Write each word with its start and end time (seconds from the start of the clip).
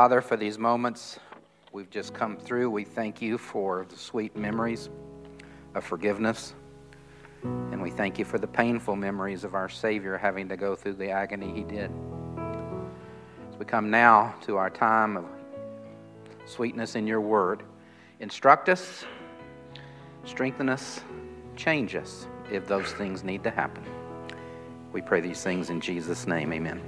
Father, 0.00 0.22
for 0.22 0.38
these 0.38 0.56
moments 0.56 1.18
we've 1.72 1.90
just 1.90 2.14
come 2.14 2.34
through, 2.38 2.70
we 2.70 2.84
thank 2.84 3.20
you 3.20 3.36
for 3.36 3.84
the 3.90 3.98
sweet 3.98 4.34
memories 4.34 4.88
of 5.74 5.84
forgiveness. 5.84 6.54
And 7.42 7.82
we 7.82 7.90
thank 7.90 8.18
you 8.18 8.24
for 8.24 8.38
the 8.38 8.46
painful 8.46 8.96
memories 8.96 9.44
of 9.44 9.54
our 9.54 9.68
Savior 9.68 10.16
having 10.16 10.48
to 10.48 10.56
go 10.56 10.74
through 10.74 10.94
the 10.94 11.10
agony 11.10 11.52
he 11.52 11.64
did. 11.64 11.90
As 13.50 13.58
we 13.58 13.66
come 13.66 13.90
now 13.90 14.34
to 14.46 14.56
our 14.56 14.70
time 14.70 15.18
of 15.18 15.26
sweetness 16.46 16.94
in 16.94 17.06
your 17.06 17.20
word, 17.20 17.62
instruct 18.20 18.70
us, 18.70 19.04
strengthen 20.24 20.70
us, 20.70 21.02
change 21.56 21.94
us 21.94 22.26
if 22.50 22.66
those 22.66 22.90
things 22.92 23.22
need 23.22 23.44
to 23.44 23.50
happen. 23.50 23.84
We 24.94 25.02
pray 25.02 25.20
these 25.20 25.42
things 25.42 25.68
in 25.68 25.78
Jesus' 25.78 26.26
name. 26.26 26.54
Amen. 26.54 26.80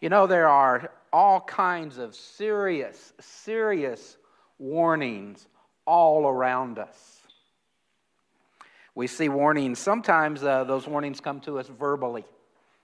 You 0.00 0.08
know, 0.08 0.28
there 0.28 0.46
are 0.46 0.92
all 1.16 1.40
kinds 1.40 1.96
of 1.96 2.14
serious, 2.14 3.14
serious 3.20 4.18
warnings 4.58 5.46
all 5.86 6.26
around 6.26 6.78
us. 6.78 7.22
We 8.94 9.06
see 9.06 9.30
warnings. 9.30 9.78
Sometimes 9.78 10.44
uh, 10.44 10.64
those 10.64 10.86
warnings 10.86 11.22
come 11.22 11.40
to 11.40 11.58
us 11.58 11.68
verbally. 11.68 12.26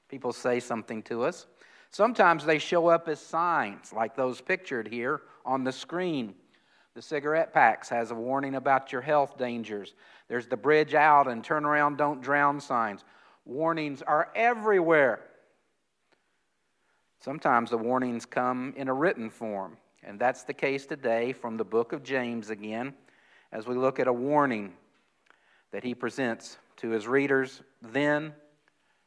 People 0.09 0.32
say 0.32 0.60
something 0.60 1.02
to 1.02 1.24
us. 1.24 1.45
Sometimes 1.90 2.46
they 2.46 2.59
show 2.59 2.87
up 2.87 3.06
as 3.06 3.20
signs, 3.20 3.92
like 3.92 4.16
those 4.16 4.40
pictured 4.40 4.88
here 4.88 5.20
on 5.45 5.62
the 5.62 5.73
screen. 5.73 6.34
The 6.95 7.02
cigarette 7.02 7.52
packs 7.52 7.90
has 7.90 8.12
a 8.12 8.14
warning 8.14 8.54
about 8.54 8.92
your 8.92 9.02
health 9.02 9.37
dangers. 9.37 9.92
There's 10.28 10.46
the 10.46 10.56
bridge 10.56 10.95
out 10.95 11.28
and 11.28 11.45
turn 11.45 11.66
around, 11.66 11.98
don't 11.98 12.23
drown 12.23 12.62
signs. 12.62 13.04
Warnings 13.45 14.01
are 14.01 14.30
everywhere. 14.34 15.20
Sometimes 17.22 17.70
the 17.70 17.78
warnings 17.78 18.26
come 18.26 18.74
in 18.76 18.88
a 18.88 18.92
written 18.92 19.30
form, 19.30 19.76
and 20.02 20.18
that's 20.18 20.42
the 20.42 20.52
case 20.52 20.86
today 20.86 21.32
from 21.32 21.56
the 21.56 21.62
book 21.64 21.92
of 21.92 22.02
James 22.02 22.51
again, 22.51 22.95
as 23.52 23.64
we 23.64 23.76
look 23.76 24.01
at 24.01 24.09
a 24.09 24.12
warning 24.12 24.73
that 25.70 25.84
he 25.84 25.95
presents 25.95 26.59
to 26.79 26.90
his 26.90 27.06
readers 27.06 27.62
then 27.80 28.32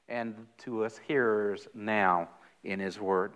and 0.07 0.47
to 0.59 0.85
us 0.85 0.97
hearers 1.05 1.67
now 1.73 2.29
in 2.63 2.79
his 2.79 3.01
word. 3.01 3.33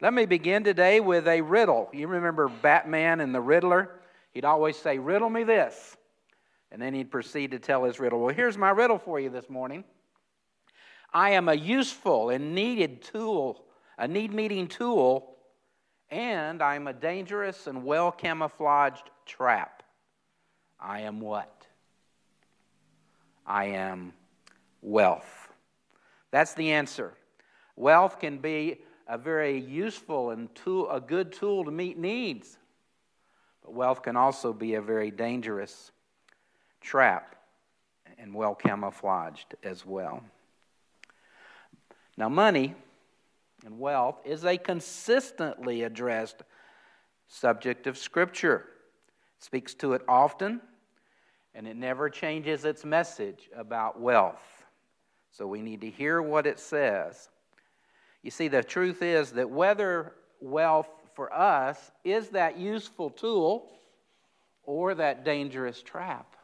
Let 0.00 0.12
me 0.12 0.26
begin 0.26 0.64
today 0.64 0.98
with 0.98 1.28
a 1.28 1.40
riddle. 1.40 1.88
You 1.92 2.08
remember 2.08 2.48
Batman 2.48 3.20
and 3.20 3.32
the 3.32 3.40
Riddler? 3.40 4.00
He'd 4.32 4.44
always 4.44 4.76
say, 4.76 4.98
Riddle 4.98 5.30
me 5.30 5.44
this. 5.44 5.96
And 6.72 6.82
then 6.82 6.94
he'd 6.94 7.12
proceed 7.12 7.52
to 7.52 7.60
tell 7.60 7.84
his 7.84 8.00
riddle. 8.00 8.18
Well, 8.18 8.34
here's 8.34 8.58
my 8.58 8.70
riddle 8.70 8.98
for 8.98 9.20
you 9.20 9.30
this 9.30 9.48
morning 9.48 9.84
I 11.14 11.30
am 11.30 11.48
a 11.48 11.54
useful 11.54 12.30
and 12.30 12.56
needed 12.56 13.02
tool 13.02 13.66
a 14.00 14.08
need 14.08 14.32
meeting 14.32 14.66
tool, 14.66 15.36
and 16.10 16.62
I'm 16.62 16.88
a 16.88 16.92
dangerous 16.92 17.66
and 17.66 17.84
well 17.84 18.10
camouflaged 18.10 19.10
trap. 19.26 19.82
I 20.80 21.00
am 21.00 21.20
what? 21.20 21.66
I 23.46 23.66
am 23.66 24.14
wealth. 24.80 25.52
That's 26.30 26.54
the 26.54 26.72
answer. 26.72 27.12
Wealth 27.76 28.18
can 28.18 28.38
be 28.38 28.78
a 29.06 29.18
very 29.18 29.60
useful 29.60 30.30
and 30.30 30.52
tool, 30.54 30.90
a 30.90 31.00
good 31.00 31.30
tool 31.30 31.64
to 31.66 31.70
meet 31.70 31.98
needs, 31.98 32.56
but 33.62 33.74
wealth 33.74 34.02
can 34.02 34.16
also 34.16 34.54
be 34.54 34.74
a 34.74 34.80
very 34.80 35.10
dangerous 35.10 35.92
trap 36.80 37.36
and 38.18 38.32
well 38.32 38.54
camouflaged 38.54 39.56
as 39.62 39.84
well. 39.84 40.22
Now, 42.16 42.30
money 42.30 42.74
and 43.64 43.78
wealth 43.78 44.20
is 44.24 44.44
a 44.44 44.56
consistently 44.56 45.82
addressed 45.82 46.42
subject 47.28 47.86
of 47.86 47.96
Scripture. 47.96 48.66
It 49.38 49.44
speaks 49.44 49.74
to 49.74 49.92
it 49.94 50.02
often, 50.08 50.60
and 51.54 51.66
it 51.66 51.76
never 51.76 52.10
changes 52.10 52.64
its 52.64 52.84
message 52.84 53.48
about 53.56 54.00
wealth. 54.00 54.42
So 55.32 55.46
we 55.46 55.62
need 55.62 55.80
to 55.82 55.90
hear 55.90 56.20
what 56.20 56.46
it 56.46 56.58
says. 56.58 57.28
You 58.22 58.30
see, 58.30 58.48
the 58.48 58.62
truth 58.62 59.02
is 59.02 59.32
that 59.32 59.48
whether 59.48 60.14
wealth 60.40 60.88
for 61.14 61.32
us 61.32 61.90
is 62.04 62.28
that 62.30 62.58
useful 62.58 63.10
tool 63.10 63.68
or 64.64 64.94
that 64.94 65.24
dangerous 65.24 65.82
trap 65.82 66.36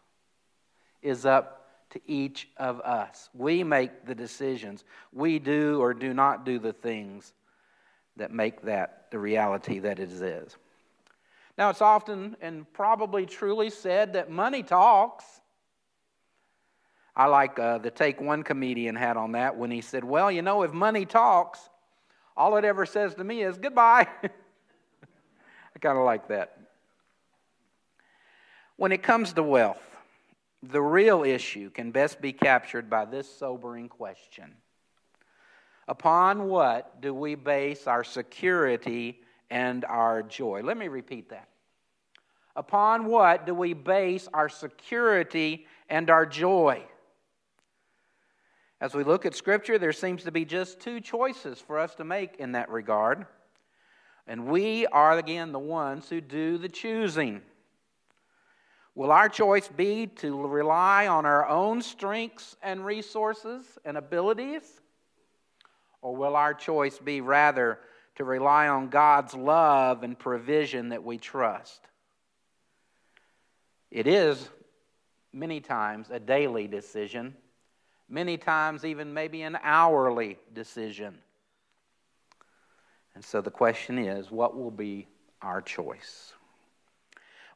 is 1.02 1.26
up 1.26 1.65
to 1.90 2.00
each 2.06 2.48
of 2.56 2.80
us. 2.80 3.28
We 3.34 3.62
make 3.64 4.06
the 4.06 4.14
decisions. 4.14 4.84
We 5.12 5.38
do 5.38 5.80
or 5.80 5.94
do 5.94 6.12
not 6.12 6.44
do 6.44 6.58
the 6.58 6.72
things 6.72 7.32
that 8.16 8.32
make 8.32 8.62
that 8.62 9.06
the 9.10 9.18
reality 9.18 9.78
that 9.80 9.98
it 9.98 10.10
is. 10.10 10.56
Now, 11.58 11.70
it's 11.70 11.80
often 11.80 12.36
and 12.40 12.70
probably 12.72 13.24
truly 13.24 13.70
said 13.70 14.12
that 14.14 14.30
money 14.30 14.62
talks. 14.62 15.24
I 17.14 17.26
like 17.26 17.58
uh, 17.58 17.78
the 17.78 17.90
take 17.90 18.20
one 18.20 18.42
comedian 18.42 18.94
had 18.94 19.16
on 19.16 19.32
that 19.32 19.56
when 19.56 19.70
he 19.70 19.80
said, 19.80 20.04
Well, 20.04 20.30
you 20.30 20.42
know, 20.42 20.62
if 20.62 20.72
money 20.72 21.06
talks, 21.06 21.60
all 22.36 22.56
it 22.56 22.64
ever 22.64 22.84
says 22.84 23.14
to 23.14 23.24
me 23.24 23.42
is 23.42 23.56
goodbye. 23.56 24.06
I 24.22 25.78
kind 25.80 25.96
of 25.96 26.04
like 26.04 26.28
that. 26.28 26.58
When 28.76 28.92
it 28.92 29.02
comes 29.02 29.32
to 29.32 29.42
wealth, 29.42 29.95
the 30.62 30.82
real 30.82 31.22
issue 31.22 31.70
can 31.70 31.90
best 31.90 32.20
be 32.20 32.32
captured 32.32 32.88
by 32.90 33.04
this 33.04 33.32
sobering 33.32 33.88
question 33.88 34.54
Upon 35.88 36.48
what 36.48 37.00
do 37.00 37.14
we 37.14 37.36
base 37.36 37.86
our 37.86 38.02
security 38.02 39.20
and 39.50 39.84
our 39.84 40.22
joy? 40.22 40.62
Let 40.64 40.76
me 40.76 40.88
repeat 40.88 41.30
that. 41.30 41.48
Upon 42.56 43.04
what 43.04 43.46
do 43.46 43.54
we 43.54 43.72
base 43.72 44.28
our 44.34 44.48
security 44.48 45.66
and 45.88 46.10
our 46.10 46.26
joy? 46.26 46.82
As 48.80 48.94
we 48.94 49.04
look 49.04 49.24
at 49.24 49.34
Scripture, 49.34 49.78
there 49.78 49.92
seems 49.92 50.24
to 50.24 50.32
be 50.32 50.44
just 50.44 50.80
two 50.80 51.00
choices 51.00 51.60
for 51.60 51.78
us 51.78 51.94
to 51.94 52.04
make 52.04 52.36
in 52.36 52.52
that 52.52 52.68
regard. 52.68 53.26
And 54.26 54.46
we 54.46 54.86
are, 54.86 55.16
again, 55.16 55.52
the 55.52 55.58
ones 55.58 56.08
who 56.08 56.20
do 56.20 56.58
the 56.58 56.68
choosing. 56.68 57.42
Will 58.96 59.12
our 59.12 59.28
choice 59.28 59.68
be 59.68 60.06
to 60.06 60.46
rely 60.46 61.06
on 61.06 61.26
our 61.26 61.46
own 61.46 61.82
strengths 61.82 62.56
and 62.62 62.82
resources 62.82 63.78
and 63.84 63.98
abilities? 63.98 64.62
Or 66.00 66.16
will 66.16 66.34
our 66.34 66.54
choice 66.54 66.98
be 66.98 67.20
rather 67.20 67.78
to 68.14 68.24
rely 68.24 68.68
on 68.68 68.88
God's 68.88 69.34
love 69.34 70.02
and 70.02 70.18
provision 70.18 70.88
that 70.88 71.04
we 71.04 71.18
trust? 71.18 71.82
It 73.90 74.06
is 74.06 74.48
many 75.30 75.60
times 75.60 76.08
a 76.10 76.18
daily 76.18 76.66
decision, 76.66 77.36
many 78.08 78.38
times 78.38 78.82
even 78.82 79.12
maybe 79.12 79.42
an 79.42 79.58
hourly 79.62 80.38
decision. 80.54 81.18
And 83.14 83.22
so 83.22 83.42
the 83.42 83.50
question 83.50 83.98
is 83.98 84.30
what 84.30 84.56
will 84.56 84.70
be 84.70 85.06
our 85.42 85.60
choice? 85.60 86.32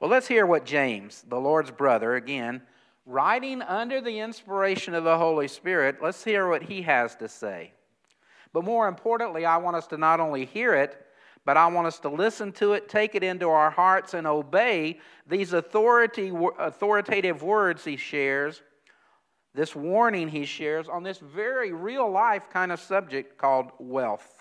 Well, 0.00 0.08
let's 0.08 0.26
hear 0.26 0.46
what 0.46 0.64
James, 0.64 1.22
the 1.28 1.38
Lord's 1.38 1.70
brother, 1.70 2.14
again, 2.14 2.62
writing 3.04 3.60
under 3.60 4.00
the 4.00 4.20
inspiration 4.20 4.94
of 4.94 5.04
the 5.04 5.18
Holy 5.18 5.46
Spirit, 5.46 5.98
let's 6.02 6.24
hear 6.24 6.48
what 6.48 6.62
he 6.62 6.80
has 6.82 7.14
to 7.16 7.28
say. 7.28 7.74
But 8.54 8.64
more 8.64 8.88
importantly, 8.88 9.44
I 9.44 9.58
want 9.58 9.76
us 9.76 9.86
to 9.88 9.98
not 9.98 10.18
only 10.18 10.46
hear 10.46 10.74
it, 10.74 11.06
but 11.44 11.58
I 11.58 11.66
want 11.66 11.86
us 11.86 11.98
to 12.00 12.08
listen 12.08 12.50
to 12.52 12.72
it, 12.72 12.88
take 12.88 13.14
it 13.14 13.22
into 13.22 13.50
our 13.50 13.70
hearts, 13.70 14.14
and 14.14 14.26
obey 14.26 15.00
these 15.26 15.52
authority, 15.52 16.32
authoritative 16.58 17.42
words 17.42 17.84
he 17.84 17.98
shares, 17.98 18.62
this 19.54 19.76
warning 19.76 20.28
he 20.28 20.46
shares 20.46 20.88
on 20.88 21.02
this 21.02 21.18
very 21.18 21.72
real 21.72 22.10
life 22.10 22.48
kind 22.50 22.72
of 22.72 22.80
subject 22.80 23.36
called 23.36 23.70
wealth. 23.78 24.39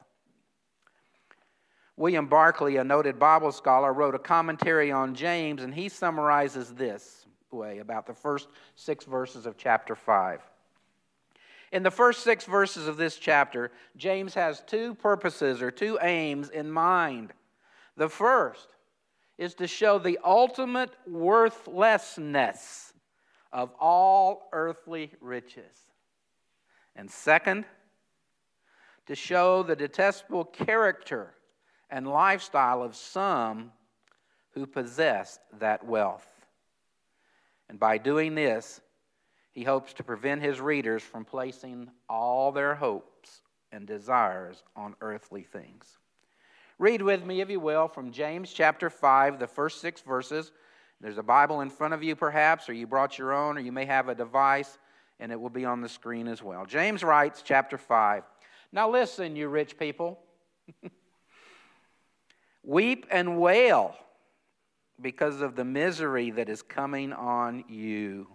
William 1.99 2.27
Barclay, 2.27 2.77
a 2.77 2.83
noted 2.85 3.19
Bible 3.19 3.51
scholar, 3.51 3.91
wrote 3.91 4.15
a 4.15 4.19
commentary 4.19 4.89
on 4.89 5.13
James, 5.13 5.63
and 5.63 5.75
he 5.75 5.89
summarizes 5.89 6.73
this 6.73 7.25
way 7.51 7.79
about 7.79 8.07
the 8.07 8.13
first 8.13 8.47
six 8.77 9.03
verses 9.03 9.45
of 9.45 9.57
chapter 9.57 9.97
5. 9.97 10.39
In 11.73 11.83
the 11.83 11.91
first 11.91 12.23
six 12.23 12.45
verses 12.45 12.87
of 12.87 12.95
this 12.95 13.17
chapter, 13.17 13.73
James 13.97 14.33
has 14.35 14.61
two 14.61 14.95
purposes 14.95 15.61
or 15.61 15.71
two 15.71 15.99
aims 16.01 16.47
in 16.47 16.71
mind. 16.71 17.33
The 17.97 18.07
first 18.07 18.75
is 19.37 19.53
to 19.55 19.67
show 19.67 19.99
the 19.99 20.19
ultimate 20.23 20.91
worthlessness 21.05 22.93
of 23.51 23.73
all 23.77 24.47
earthly 24.53 25.11
riches. 25.19 25.89
And 26.95 27.11
second, 27.11 27.65
to 29.07 29.15
show 29.15 29.63
the 29.63 29.75
detestable 29.75 30.45
character 30.45 31.33
and 31.89 32.07
lifestyle 32.07 32.83
of 32.83 32.95
some 32.95 33.71
who 34.51 34.65
possess 34.65 35.39
that 35.59 35.85
wealth. 35.85 36.27
And 37.69 37.79
by 37.79 37.97
doing 37.97 38.35
this, 38.35 38.81
he 39.51 39.63
hopes 39.63 39.93
to 39.93 40.03
prevent 40.03 40.41
his 40.41 40.59
readers 40.59 41.03
from 41.03 41.25
placing 41.25 41.89
all 42.07 42.51
their 42.51 42.75
hopes 42.75 43.41
and 43.71 43.85
desires 43.85 44.63
on 44.75 44.95
earthly 45.01 45.43
things. 45.43 45.97
Read 46.77 47.01
with 47.01 47.25
me, 47.25 47.41
if 47.41 47.49
you 47.49 47.59
will, 47.59 47.87
from 47.87 48.11
James 48.11 48.51
chapter 48.51 48.89
5, 48.89 49.37
the 49.37 49.47
first 49.47 49.81
six 49.81 50.01
verses. 50.01 50.51
There's 51.01 51.17
a 51.17 51.23
Bible 51.23 51.61
in 51.61 51.69
front 51.69 51.93
of 51.93 52.03
you, 52.03 52.15
perhaps, 52.15 52.69
or 52.69 52.73
you 52.73 52.87
brought 52.87 53.17
your 53.17 53.33
own, 53.33 53.57
or 53.57 53.61
you 53.61 53.71
may 53.71 53.85
have 53.85 54.09
a 54.09 54.15
device, 54.15 54.77
and 55.19 55.31
it 55.31 55.39
will 55.39 55.49
be 55.49 55.65
on 55.65 55.81
the 55.81 55.89
screen 55.89 56.27
as 56.27 56.41
well. 56.41 56.65
James 56.65 57.03
writes, 57.03 57.41
chapter 57.43 57.77
5. 57.77 58.23
Now 58.71 58.89
listen, 58.89 59.35
you 59.35 59.49
rich 59.49 59.77
people. 59.77 60.19
Weep 62.63 63.05
and 63.09 63.39
wail 63.39 63.95
because 65.01 65.41
of 65.41 65.55
the 65.55 65.63
misery 65.63 66.31
that 66.31 66.49
is 66.49 66.61
coming 66.61 67.13
on 67.13 67.63
you. 67.69 68.27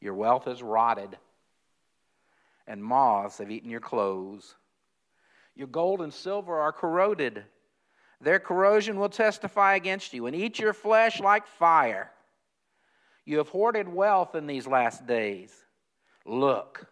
Your 0.00 0.14
wealth 0.14 0.48
is 0.48 0.62
rotted, 0.62 1.16
and 2.66 2.82
moths 2.82 3.38
have 3.38 3.50
eaten 3.50 3.70
your 3.70 3.80
clothes. 3.80 4.54
Your 5.54 5.68
gold 5.68 6.02
and 6.02 6.12
silver 6.12 6.60
are 6.60 6.72
corroded. 6.72 7.44
Their 8.20 8.40
corrosion 8.40 8.98
will 8.98 9.08
testify 9.08 9.76
against 9.76 10.12
you 10.12 10.26
and 10.26 10.34
eat 10.34 10.58
your 10.58 10.72
flesh 10.72 11.20
like 11.20 11.46
fire. 11.46 12.10
You 13.24 13.38
have 13.38 13.48
hoarded 13.48 13.88
wealth 13.88 14.34
in 14.34 14.46
these 14.46 14.66
last 14.66 15.06
days. 15.06 15.52
Look, 16.26 16.86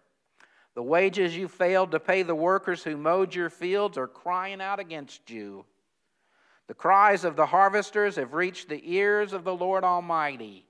the 0.74 0.82
wages 0.82 1.36
you 1.36 1.48
failed 1.48 1.90
to 1.90 2.00
pay 2.00 2.22
the 2.22 2.34
workers 2.34 2.82
who 2.82 2.96
mowed 2.96 3.34
your 3.34 3.50
fields 3.50 3.98
are 3.98 4.06
crying 4.06 4.60
out 4.60 4.80
against 4.80 5.28
you. 5.28 5.64
The 6.68 6.74
cries 6.74 7.24
of 7.24 7.36
the 7.36 7.46
harvesters 7.46 8.16
have 8.16 8.34
reached 8.34 8.68
the 8.68 8.82
ears 8.94 9.32
of 9.32 9.44
the 9.44 9.54
Lord 9.54 9.84
Almighty. 9.84 10.66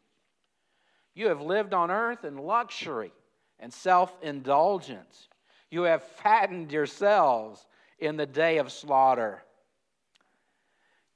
You 1.15 1.29
have 1.29 1.41
lived 1.43 1.75
on 1.75 1.91
earth 1.91 2.25
in 2.25 2.39
luxury 2.39 3.13
and 3.59 3.73
self 3.73 4.17
indulgence. 4.23 5.29
You 5.71 5.83
have 5.83 6.03
fattened 6.03 6.73
yourselves 6.73 7.67
in 7.99 8.17
the 8.17 8.27
day 8.27 8.59
of 8.59 8.73
slaughter. 8.73 9.43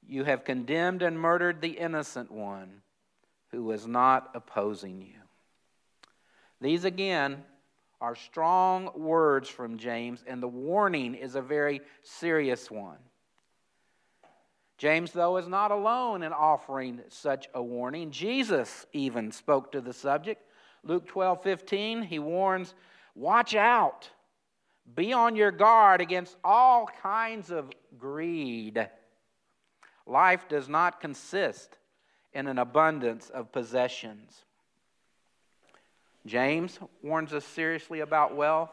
You 0.07 0.23
have 0.23 0.45
condemned 0.45 1.01
and 1.01 1.19
murdered 1.19 1.61
the 1.61 1.77
innocent 1.77 2.31
one 2.31 2.81
who 3.51 3.63
was 3.63 3.87
not 3.87 4.31
opposing 4.33 5.01
you. 5.01 5.19
These 6.61 6.85
again 6.85 7.43
are 7.99 8.15
strong 8.15 8.91
words 8.95 9.49
from 9.49 9.77
James, 9.77 10.23
and 10.27 10.41
the 10.41 10.47
warning 10.47 11.15
is 11.15 11.35
a 11.35 11.41
very 11.41 11.81
serious 12.03 12.71
one. 12.71 12.97
James, 14.77 15.11
though, 15.11 15.37
is 15.37 15.47
not 15.47 15.71
alone 15.71 16.21
in 16.21 16.31
offering 16.31 17.01
such 17.09 17.49
a 17.53 17.61
warning. 17.61 18.11
Jesus 18.11 18.85
even 18.93 19.31
spoke 19.31 19.71
to 19.71 19.81
the 19.81 19.93
subject. 19.93 20.43
Luke 20.83 21.07
12 21.07 21.41
15, 21.41 22.01
he 22.03 22.19
warns, 22.19 22.75
Watch 23.15 23.55
out, 23.55 24.09
be 24.95 25.13
on 25.13 25.35
your 25.35 25.51
guard 25.51 25.99
against 25.99 26.35
all 26.43 26.87
kinds 27.01 27.49
of 27.49 27.71
greed. 27.97 28.87
Life 30.05 30.47
does 30.47 30.69
not 30.69 31.01
consist 31.01 31.77
in 32.33 32.47
an 32.47 32.59
abundance 32.59 33.29
of 33.29 33.51
possessions. 33.51 34.45
James 36.27 36.77
warns 37.01 37.33
us 37.33 37.45
seriously 37.45 38.01
about 38.01 38.35
wealth. 38.35 38.69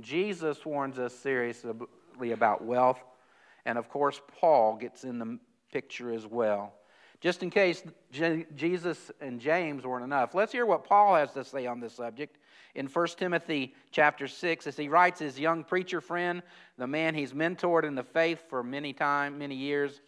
Jesus 0.00 0.64
warns 0.66 0.98
us 0.98 1.14
seriously 1.14 2.32
about 2.32 2.64
wealth. 2.64 3.00
And 3.68 3.76
of 3.76 3.90
course, 3.90 4.22
Paul 4.40 4.76
gets 4.76 5.04
in 5.04 5.18
the 5.18 5.38
picture 5.70 6.10
as 6.10 6.26
well. 6.26 6.72
Just 7.20 7.42
in 7.42 7.50
case 7.50 7.82
Jesus 8.56 9.10
and 9.20 9.38
James 9.38 9.84
weren't 9.84 10.04
enough, 10.04 10.34
let's 10.34 10.52
hear 10.52 10.64
what 10.64 10.84
Paul 10.84 11.16
has 11.16 11.34
to 11.34 11.44
say 11.44 11.66
on 11.66 11.78
this 11.78 11.92
subject 11.92 12.38
in 12.76 12.86
1 12.86 13.06
Timothy 13.18 13.74
chapter 13.90 14.26
6 14.26 14.66
as 14.66 14.74
he 14.78 14.88
writes 14.88 15.20
his 15.20 15.38
young 15.38 15.64
preacher 15.64 16.00
friend, 16.00 16.42
the 16.78 16.86
man 16.86 17.14
he's 17.14 17.34
mentored 17.34 17.84
in 17.84 17.94
the 17.94 18.02
faith 18.02 18.42
for 18.48 18.62
many 18.62 18.94
time, 18.94 19.36
many 19.36 19.54
years, 19.54 20.00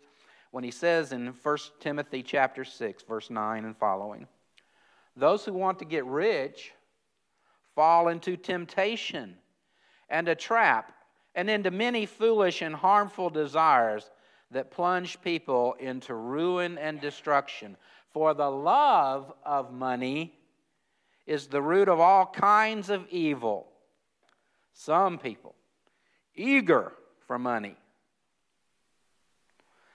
when 0.53 0.65
he 0.65 0.71
says 0.71 1.13
in 1.13 1.27
1 1.27 1.59
Timothy 1.81 2.23
chapter 2.23 2.65
6 2.65 3.03
verse 3.03 3.29
9 3.29 3.67
and 3.67 3.77
following, 3.77 4.27
those 5.17 5.45
who 5.45 5.53
want 5.53 5.79
to 5.81 5.85
get 5.85 6.07
rich 6.07 6.73
fall 7.75 8.09
into 8.09 8.39
temptation 8.39 9.37
and 10.09 10.29
a 10.29 10.35
trap 10.35 10.95
and 11.35 11.49
into 11.49 11.71
many 11.71 12.07
foolish 12.07 12.63
and 12.63 12.75
harmful 12.75 13.31
desires 13.31 14.11
that 14.51 14.71
plunge 14.71 15.21
people 15.23 15.75
into 15.75 16.15
ruin 16.15 16.77
and 16.79 17.01
destruction. 17.01 17.77
For 18.13 18.35
the 18.35 18.51
love 18.51 19.33
of 19.45 19.73
money 19.73 20.35
is 21.27 21.47
the 21.47 21.63
root 21.63 21.89
of 21.89 22.01
all 22.01 22.27
kinds 22.27 22.91
of 22.91 23.07
evil. 23.09 23.69
Some 24.73 25.19
people, 25.19 25.55
eager 26.35 26.93
for 27.27 27.39
money, 27.39 27.77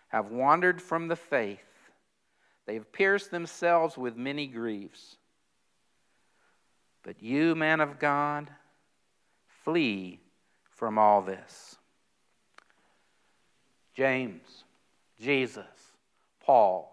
have 0.07 0.31
wandered 0.31 0.81
from 0.81 1.09
the 1.09 1.15
faith. 1.15 1.59
They've 2.65 2.89
pierced 2.93 3.31
themselves 3.31 3.97
with 3.97 4.15
many 4.15 4.47
griefs. 4.47 5.17
But 7.03 7.21
you, 7.21 7.53
man 7.53 7.81
of 7.81 7.99
God, 7.99 8.49
flee 9.63 10.19
from 10.75 10.97
all 10.97 11.21
this. 11.21 11.77
James, 13.93 14.63
Jesus, 15.19 15.65
Paul, 16.43 16.91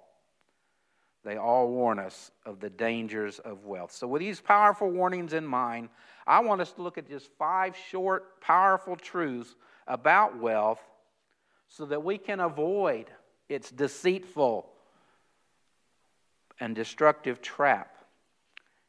they 1.24 1.36
all 1.36 1.68
warn 1.68 1.98
us 1.98 2.30
of 2.46 2.60
the 2.60 2.70
dangers 2.70 3.38
of 3.38 3.64
wealth. 3.64 3.92
So, 3.92 4.06
with 4.06 4.20
these 4.20 4.40
powerful 4.40 4.90
warnings 4.90 5.32
in 5.32 5.44
mind, 5.44 5.88
I 6.26 6.40
want 6.40 6.60
us 6.60 6.72
to 6.72 6.82
look 6.82 6.98
at 6.98 7.08
just 7.08 7.30
five 7.38 7.76
short, 7.76 8.40
powerful 8.40 8.96
truths 8.96 9.54
about 9.86 10.38
wealth 10.38 10.82
so 11.68 11.86
that 11.86 12.02
we 12.02 12.18
can 12.18 12.40
avoid 12.40 13.06
its 13.48 13.70
deceitful 13.70 14.68
and 16.60 16.74
destructive 16.74 17.40
trap 17.42 17.96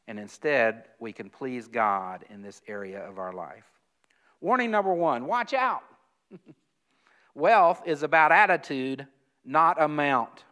and 0.06 0.18
instead 0.18 0.84
we 0.98 1.12
can 1.12 1.30
please 1.30 1.68
God 1.68 2.24
in 2.30 2.42
this 2.42 2.60
area 2.68 3.00
of 3.00 3.18
our 3.18 3.32
life. 3.32 3.64
Warning 4.44 4.70
number 4.70 4.92
one 4.92 5.26
watch 5.26 5.54
out. 5.54 5.84
Wealth 7.34 7.80
is 7.86 8.02
about 8.02 8.30
attitude, 8.30 9.06
not 9.42 9.80
amount. 9.80 10.44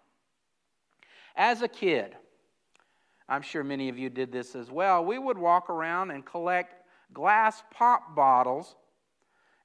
As 1.36 1.60
a 1.60 1.68
kid, 1.68 2.16
I'm 3.28 3.42
sure 3.42 3.62
many 3.62 3.90
of 3.90 3.98
you 3.98 4.08
did 4.08 4.32
this 4.32 4.56
as 4.56 4.70
well, 4.70 5.04
we 5.04 5.18
would 5.18 5.36
walk 5.36 5.68
around 5.68 6.10
and 6.10 6.24
collect 6.24 6.74
glass 7.12 7.62
pop 7.70 8.16
bottles 8.16 8.76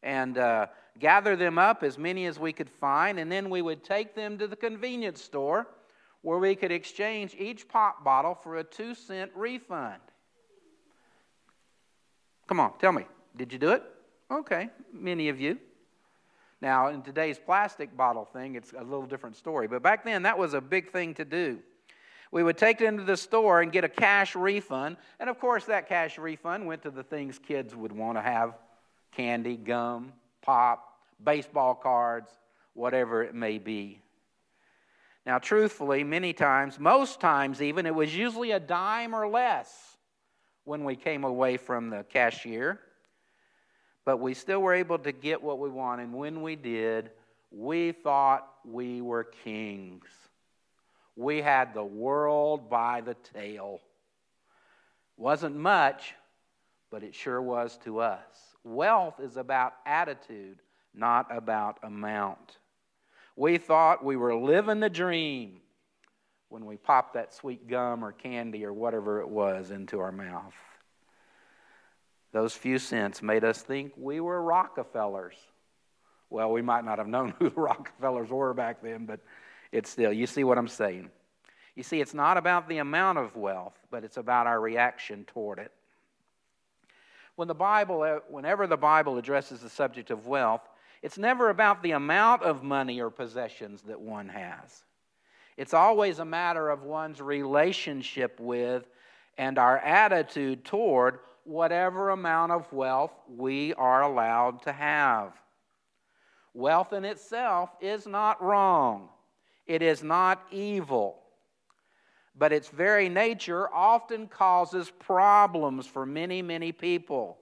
and 0.03 0.38
uh, 0.38 0.68
gather 1.00 1.38
them 1.38 1.57
up, 1.57 1.81
as 1.81 1.97
many 1.97 2.25
as 2.25 2.38
we 2.38 2.51
could 2.51 2.69
find, 2.69 3.19
and 3.19 3.31
then 3.31 3.50
we 3.50 3.62
would 3.62 3.81
take 3.81 4.13
them 4.13 4.38
to 4.39 4.45
the 4.45 4.57
convenience 4.57 5.21
store 5.21 5.67
where 6.22 6.38
we 6.38 6.53
could 6.53 6.74
exchange 6.74 7.34
each 7.39 7.69
pop 7.69 8.03
bottle 8.03 8.36
for 8.36 8.57
a 8.57 8.63
two 8.65 8.93
cent 8.93 9.31
refund. 9.34 10.01
Come 12.46 12.60
on, 12.60 12.77
tell 12.77 12.91
me, 12.91 13.05
did 13.38 13.53
you 13.53 13.60
do 13.60 13.72
it? 13.72 13.84
Okay, 14.29 14.69
many 14.91 15.29
of 15.29 15.39
you. 15.39 15.57
Now, 16.62 16.88
in 16.88 17.01
today's 17.01 17.39
plastic 17.39 17.96
bottle 17.96 18.25
thing, 18.25 18.55
it's 18.55 18.74
a 18.74 18.84
little 18.84 19.05
different 19.05 19.36
story. 19.36 19.67
But 19.67 19.84
back 19.84 20.03
then, 20.03 20.24
that 20.24 20.38
was 20.38 20.53
a 20.53 20.62
big 20.62 20.91
thing 20.91 21.13
to 21.15 21.25
do. 21.25 21.60
We 22.31 22.43
would 22.43 22.57
take 22.57 22.81
it 22.81 22.86
into 22.86 23.03
the 23.03 23.15
store 23.15 23.62
and 23.62 23.72
get 23.72 23.84
a 23.84 23.89
cash 23.89 24.36
refund. 24.36 24.98
And 25.19 25.29
of 25.29 25.39
course, 25.39 25.65
that 25.65 25.88
cash 25.88 26.17
refund 26.17 26.65
went 26.65 26.81
to 26.84 26.91
the 26.91 27.03
things 27.03 27.39
kids 27.39 27.75
would 27.75 27.91
want 27.91 28.17
to 28.17 28.22
have 28.22 28.57
candy, 29.12 29.55
gum, 29.55 30.12
pop, 30.41 31.00
baseball 31.24 31.75
cards, 31.75 32.29
whatever 32.74 33.24
it 33.24 33.34
may 33.34 33.60
be. 33.60 34.01
Now, 35.25 35.39
truthfully, 35.39 36.03
many 36.03 36.34
times, 36.34 36.79
most 36.79 37.19
times 37.19 37.62
even, 37.62 37.86
it 37.86 37.96
was 37.96 38.15
usually 38.15 38.51
a 38.51 38.60
dime 38.60 39.13
or 39.13 39.27
less 39.27 39.98
when 40.63 40.84
we 40.84 40.96
came 40.96 41.24
away 41.24 41.57
from 41.57 41.89
the 41.89 42.03
cashier. 42.10 42.79
But 44.08 44.22
we 44.22 44.36
still 44.36 44.62
were 44.62 44.74
able 44.74 45.00
to 45.00 45.12
get 45.12 45.44
what 45.44 45.60
we 45.60 45.70
wanted. 45.70 46.04
And 46.04 46.14
when 46.14 46.42
we 46.42 46.56
did, 46.56 47.12
we 47.52 47.92
thought 47.92 48.48
we 48.64 49.02
were 49.02 49.26
kings. 49.26 50.06
We 51.18 51.42
had 51.42 51.74
the 51.74 51.84
world 51.84 52.70
by 52.70 53.02
the 53.02 53.16
tail. 53.34 53.82
Wasn't 55.18 55.58
much, 55.58 56.16
but 56.90 57.04
it 57.04 57.16
sure 57.16 57.42
was 57.42 57.78
to 57.84 58.00
us. 58.00 58.24
Wealth 58.64 59.20
is 59.20 59.36
about 59.36 59.74
attitude, 59.86 60.60
not 60.94 61.28
about 61.30 61.78
amount. 61.84 62.60
We 63.36 63.58
thought 63.58 64.06
we 64.06 64.16
were 64.16 64.36
living 64.36 64.80
the 64.80 64.90
dream 64.90 65.60
when 66.48 66.66
we 66.66 66.78
popped 66.78 67.16
that 67.16 67.34
sweet 67.34 67.68
gum 67.68 68.06
or 68.06 68.14
candy 68.14 68.64
or 68.64 68.72
whatever 68.72 69.20
it 69.20 69.28
was 69.28 69.70
into 69.70 70.00
our 70.00 70.14
mouth. 70.14 70.54
Those 72.31 72.53
few 72.53 72.77
cents 72.79 73.22
made 73.22 73.43
us 73.43 73.62
think 73.62 73.93
we 73.98 74.19
were 74.19 74.41
Rockefellers. 74.41 75.36
Well, 76.29 76.51
we 76.51 76.62
might 76.62 76.84
not 76.84 76.98
have 76.98 77.07
known 77.07 77.34
who 77.39 77.50
the 77.50 77.62
Rockefellers 77.62 78.29
were 78.29 78.53
back 78.53 78.81
then, 78.81 79.05
but 79.05 79.19
it's 79.72 79.89
still, 79.89 80.12
you 80.12 80.27
see 80.27 80.43
what 80.43 80.57
I'm 80.57 80.67
saying. 80.67 81.10
You 81.75 81.84
see, 81.84 82.01
it's 82.01 82.13
not 82.13 82.38
about 82.38 82.67
the 82.67 82.79
amount 82.79 83.19
of 83.19 83.36
wealth, 83.36 83.77
but 83.91 84.03
it's 84.03 84.17
about 84.17 84.48
our 84.48 84.60
reaction 84.60 85.25
toward 85.25 85.60
it. 85.60 85.72
When 87.36 87.48
the 87.48 87.53
Bible, 87.53 88.01
uh, 88.01 88.19
whenever 88.29 88.65
the 88.65 88.77
Bible 88.77 89.17
addresses 89.17 89.62
the 89.62 89.69
subject 89.69 90.10
of 90.10 90.25
wealth, 90.25 90.62
It's 91.03 91.17
never 91.17 91.50
about 91.51 91.84
the 91.84 91.91
amount 91.91 92.41
of 92.41 92.63
money 92.63 93.00
or 93.00 93.12
possessions 93.12 93.84
that 93.84 94.01
one 94.01 94.29
has. 94.29 94.84
It's 95.55 95.74
always 95.74 96.19
a 96.19 96.25
matter 96.25 96.69
of 96.69 96.84
one's 96.84 97.22
relationship 97.22 98.39
with 98.39 98.88
and 99.38 99.60
our 99.60 99.77
attitude 99.77 100.65
toward 100.65 101.19
whatever 101.48 102.10
amount 102.10 102.51
of 102.51 102.72
wealth 102.74 103.13
we 103.27 103.74
are 103.75 104.04
allowed 104.04 104.62
to 104.63 104.72
have. 104.72 105.34
Wealth 106.54 106.92
in 106.94 107.06
itself 107.06 107.70
is 107.80 108.06
not 108.06 108.42
wrong, 108.44 109.10
it 109.66 109.82
is 109.82 110.04
not 110.04 110.44
evil, 110.51 111.20
but 112.36 112.51
its 112.51 112.68
very 112.68 113.10
nature 113.10 113.74
often 113.74 114.27
causes 114.27 114.92
problems 115.00 115.88
for 115.88 116.06
many, 116.06 116.42
many 116.42 116.72
people. 116.72 117.38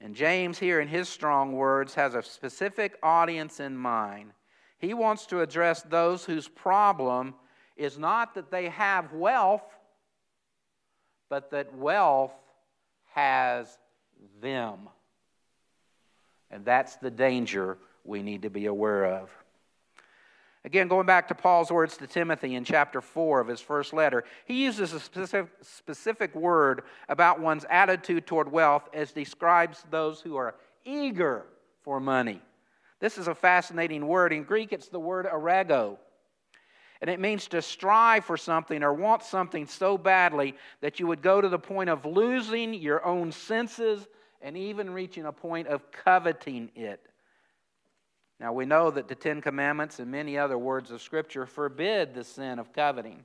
And 0.00 0.14
James, 0.14 0.58
here 0.58 0.80
in 0.80 0.88
his 0.88 1.08
strong 1.08 1.52
words, 1.52 1.94
has 1.94 2.14
a 2.14 2.22
specific 2.22 2.96
audience 3.02 3.60
in 3.60 3.76
mind. 3.76 4.32
He 4.78 4.94
wants 4.94 5.26
to 5.26 5.42
address 5.42 5.82
those 5.82 6.24
whose 6.24 6.48
problem 6.48 7.34
is 7.76 7.98
not 7.98 8.34
that 8.34 8.50
they 8.50 8.70
have 8.70 9.12
wealth, 9.12 9.62
but 11.30 11.50
that 11.52 11.74
wealth 11.74 12.34
has 13.14 13.78
them. 14.42 14.90
And 16.50 16.64
that's 16.64 16.96
the 16.96 17.10
danger 17.10 17.78
we 18.04 18.22
need 18.22 18.42
to 18.42 18.50
be 18.50 18.66
aware 18.66 19.06
of. 19.06 19.30
Again, 20.62 20.88
going 20.88 21.06
back 21.06 21.28
to 21.28 21.34
Paul's 21.34 21.70
words 21.70 21.96
to 21.96 22.06
Timothy 22.06 22.54
in 22.54 22.64
chapter 22.64 23.00
4 23.00 23.40
of 23.40 23.48
his 23.48 23.60
first 23.60 23.94
letter, 23.94 24.24
he 24.44 24.62
uses 24.64 24.92
a 24.92 25.00
specific, 25.00 25.48
specific 25.62 26.34
word 26.34 26.82
about 27.08 27.40
one's 27.40 27.64
attitude 27.70 28.26
toward 28.26 28.52
wealth 28.52 28.86
as 28.92 29.12
describes 29.12 29.82
those 29.90 30.20
who 30.20 30.36
are 30.36 30.54
eager 30.84 31.46
for 31.82 31.98
money. 31.98 32.42
This 32.98 33.16
is 33.16 33.26
a 33.26 33.34
fascinating 33.34 34.06
word. 34.06 34.34
In 34.34 34.42
Greek, 34.42 34.72
it's 34.72 34.88
the 34.88 35.00
word 35.00 35.24
arego. 35.24 35.96
And 37.00 37.08
it 37.08 37.18
means 37.18 37.48
to 37.48 37.62
strive 37.62 38.24
for 38.24 38.36
something 38.36 38.82
or 38.82 38.92
want 38.92 39.22
something 39.22 39.66
so 39.66 39.96
badly 39.96 40.54
that 40.82 41.00
you 41.00 41.06
would 41.06 41.22
go 41.22 41.40
to 41.40 41.48
the 41.48 41.58
point 41.58 41.88
of 41.88 42.04
losing 42.04 42.74
your 42.74 43.04
own 43.04 43.32
senses 43.32 44.06
and 44.42 44.56
even 44.56 44.90
reaching 44.90 45.24
a 45.24 45.32
point 45.32 45.68
of 45.68 45.90
coveting 45.90 46.70
it. 46.74 47.00
Now, 48.38 48.52
we 48.52 48.64
know 48.64 48.90
that 48.90 49.08
the 49.08 49.14
Ten 49.14 49.40
Commandments 49.40 49.98
and 49.98 50.10
many 50.10 50.38
other 50.38 50.58
words 50.58 50.90
of 50.90 51.02
Scripture 51.02 51.46
forbid 51.46 52.14
the 52.14 52.24
sin 52.24 52.58
of 52.58 52.72
coveting. 52.72 53.24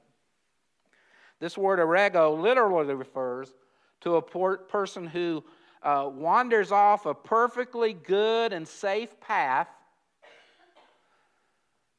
This 1.40 1.58
word 1.58 1.80
arego 1.80 2.40
literally 2.42 2.94
refers 2.94 3.54
to 4.02 4.16
a 4.16 4.22
person 4.22 5.08
who 5.08 5.44
uh, 5.84 6.10
wanders 6.14 6.72
off 6.72 7.06
a 7.06 7.14
perfectly 7.14 7.94
good 7.94 8.54
and 8.54 8.68
safe 8.68 9.20
path 9.20 9.68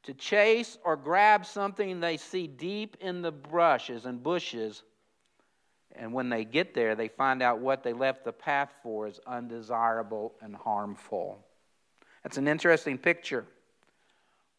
to 0.06 0.14
chase 0.14 0.78
or 0.84 0.96
grab 0.96 1.44
something 1.44 2.00
they 2.00 2.16
see 2.16 2.46
deep 2.46 2.96
in 3.00 3.22
the 3.22 3.32
brushes 3.32 4.06
and 4.06 4.22
bushes. 4.22 4.82
And 5.96 6.12
when 6.12 6.28
they 6.28 6.44
get 6.44 6.74
there, 6.74 6.94
they 6.94 7.08
find 7.08 7.42
out 7.42 7.58
what 7.58 7.82
they 7.82 7.92
left 7.92 8.24
the 8.24 8.32
path 8.32 8.72
for 8.82 9.06
is 9.06 9.20
undesirable 9.26 10.34
and 10.40 10.54
harmful. 10.54 11.44
That's 12.22 12.38
an 12.38 12.46
interesting 12.46 12.98
picture. 12.98 13.46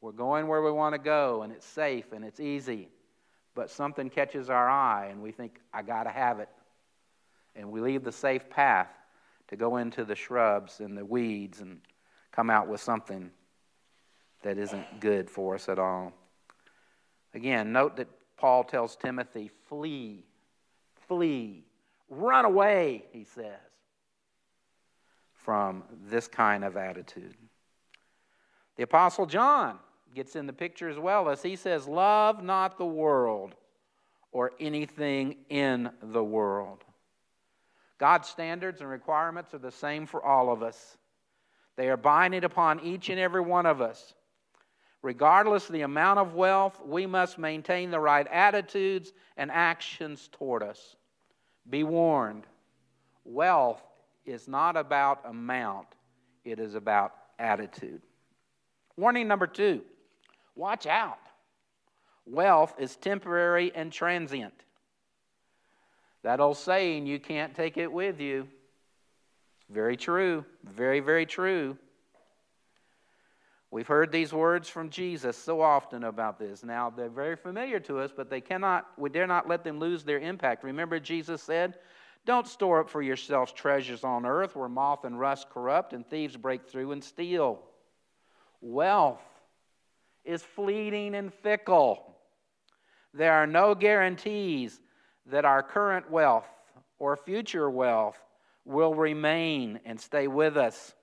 We're 0.02 0.12
going 0.12 0.48
where 0.48 0.62
we 0.62 0.72
want 0.72 0.94
to 0.94 1.00
go, 1.00 1.42
and 1.42 1.52
it's 1.52 1.66
safe 1.66 2.12
and 2.12 2.24
it's 2.24 2.40
easy. 2.40 2.90
But 3.56 3.70
something 3.70 4.10
catches 4.10 4.50
our 4.50 4.70
eye, 4.70 5.08
and 5.10 5.22
we 5.22 5.32
think, 5.32 5.60
I 5.74 5.82
got 5.82 6.04
to 6.04 6.10
have 6.10 6.40
it. 6.40 6.50
And 7.56 7.72
we 7.72 7.82
leave 7.82 8.04
the 8.04 8.12
safe 8.12 8.50
path 8.50 8.90
to 9.48 9.56
go 9.56 9.78
into 9.78 10.04
the 10.04 10.16
shrubs 10.16 10.82
and 10.82 10.98
the 10.98 11.06
weeds 11.06 11.62
and 11.62 11.80
come 12.32 12.50
out 12.50 12.68
with 12.68 12.82
something 12.82 13.32
that 14.44 14.58
isn't 14.58 15.00
good 15.00 15.30
for 15.30 15.56
us 15.56 15.70
at 15.70 15.80
all. 15.80 16.14
Again, 17.34 17.72
note 17.72 17.98
that 17.98 18.08
Paul 18.38 18.64
tells 18.64 18.96
Timothy, 18.96 19.52
flee, 19.68 20.24
flee, 21.08 21.66
run 22.10 22.46
away, 22.46 23.06
he 23.12 23.24
says, 23.24 23.60
from 25.34 25.84
this 26.10 26.28
kind 26.28 26.64
of 26.64 26.78
attitude. 26.78 27.36
The 28.76 28.84
Apostle 28.84 29.26
John 29.26 29.80
gets 30.14 30.36
in 30.36 30.46
the 30.46 30.54
picture 30.54 30.90
as 30.90 30.98
well 30.98 31.30
as 31.30 31.42
he 31.42 31.56
says, 31.56 31.88
Love 31.88 32.44
not 32.44 32.78
the 32.78 32.86
world 32.86 33.56
or 34.32 34.52
anything 34.60 35.36
in 35.50 35.90
the 36.02 36.24
world. 36.24 36.84
God's 37.98 38.28
standards 38.28 38.82
and 38.82 38.90
requirements 38.90 39.54
are 39.54 39.60
the 39.60 39.72
same 39.72 40.06
for 40.06 40.24
all 40.24 40.52
of 40.52 40.62
us. 40.62 40.98
They 41.76 41.90
are 41.90 41.98
binding 41.98 42.44
upon 42.44 42.80
each 42.82 43.10
and 43.10 43.20
every 43.20 43.42
one 43.42 43.66
of 43.66 43.82
us. 43.82 44.14
Regardless 45.02 45.68
of 45.68 45.74
the 45.74 45.82
amount 45.82 46.20
of 46.20 46.34
wealth, 46.34 46.82
we 46.86 47.06
must 47.06 47.38
maintain 47.38 47.92
the 47.92 48.00
right 48.00 48.28
attitudes 48.28 49.14
and 49.38 49.52
actions 49.52 50.30
toward 50.32 50.64
us. 50.64 50.96
Be 51.70 51.84
warned 51.84 52.46
wealth 53.26 53.82
is 54.26 54.48
not 54.48 54.78
about 54.78 55.22
amount, 55.26 55.88
it 56.46 56.60
is 56.60 56.76
about 56.76 57.14
attitude. 57.40 58.02
Warning 58.96 59.28
number 59.28 59.48
two 59.48 59.82
watch 60.56 60.88
out. 60.88 61.20
Wealth 62.26 62.74
is 62.78 62.96
temporary 62.96 63.72
and 63.74 63.92
transient. 63.92 64.54
That 66.24 66.42
old 66.42 66.58
saying, 66.58 67.06
you 67.06 67.20
can't 67.20 67.56
take 67.56 67.78
it 67.78 67.92
with 67.92 68.20
you. 68.20 68.48
Very 69.70 69.96
true. 69.96 70.44
Very, 70.64 71.00
very 71.00 71.26
true. 71.26 71.78
We've 73.70 73.88
heard 73.88 74.12
these 74.12 74.32
words 74.32 74.70
from 74.70 74.90
Jesus 74.90 75.38
so 75.38 75.60
often 75.62 76.06
about 76.06 76.40
this. 76.40 76.64
Now, 76.64 76.90
they're 76.90 77.10
very 77.10 77.36
familiar 77.36 77.80
to 77.82 78.00
us, 78.00 78.12
but 78.16 78.30
they 78.30 78.40
cannot, 78.40 78.88
we 78.98 79.10
dare 79.10 79.28
not 79.28 79.50
let 79.50 79.64
them 79.64 79.78
lose 79.80 80.04
their 80.04 80.20
impact. 80.20 80.64
Remember, 80.64 81.00
Jesus 81.00 81.42
said, 81.42 81.76
Don't 82.26 82.48
store 82.48 82.80
up 82.80 82.90
for 82.90 83.02
yourselves 83.02 83.52
treasures 83.52 84.06
on 84.06 84.26
earth 84.26 84.56
where 84.56 84.70
moth 84.70 85.04
and 85.04 85.20
rust 85.20 85.50
corrupt 85.50 85.92
and 85.92 86.10
thieves 86.10 86.38
break 86.38 86.66
through 86.66 86.94
and 86.94 87.04
steal. 87.04 87.60
Wealth 88.62 89.22
is 90.24 90.44
fleeting 90.44 91.14
and 91.14 91.34
fickle. 91.34 92.16
There 93.14 93.34
are 93.34 93.48
no 93.48 93.76
guarantees 93.76 94.80
that 95.26 95.44
our 95.44 95.62
current 95.62 96.10
wealth 96.10 96.48
or 97.00 97.18
future 97.18 97.70
wealth 97.70 98.18
will 98.64 98.96
remain 98.96 99.82
and 99.84 100.00
stay 100.00 100.28
with 100.28 100.56
us. 100.56 100.94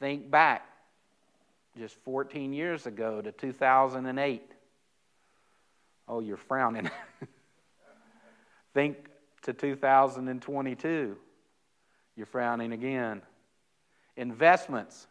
Think 0.00 0.28
back 0.28 0.73
just 1.78 1.96
14 2.04 2.52
years 2.52 2.86
ago 2.86 3.20
to 3.20 3.32
2008. 3.32 4.50
Oh, 6.06 6.20
you're 6.20 6.36
frowning. 6.36 6.90
Think 8.74 8.96
to 9.42 9.52
2022. 9.52 11.16
You're 12.16 12.26
frowning 12.26 12.72
again. 12.72 13.22
Investments 14.16 15.06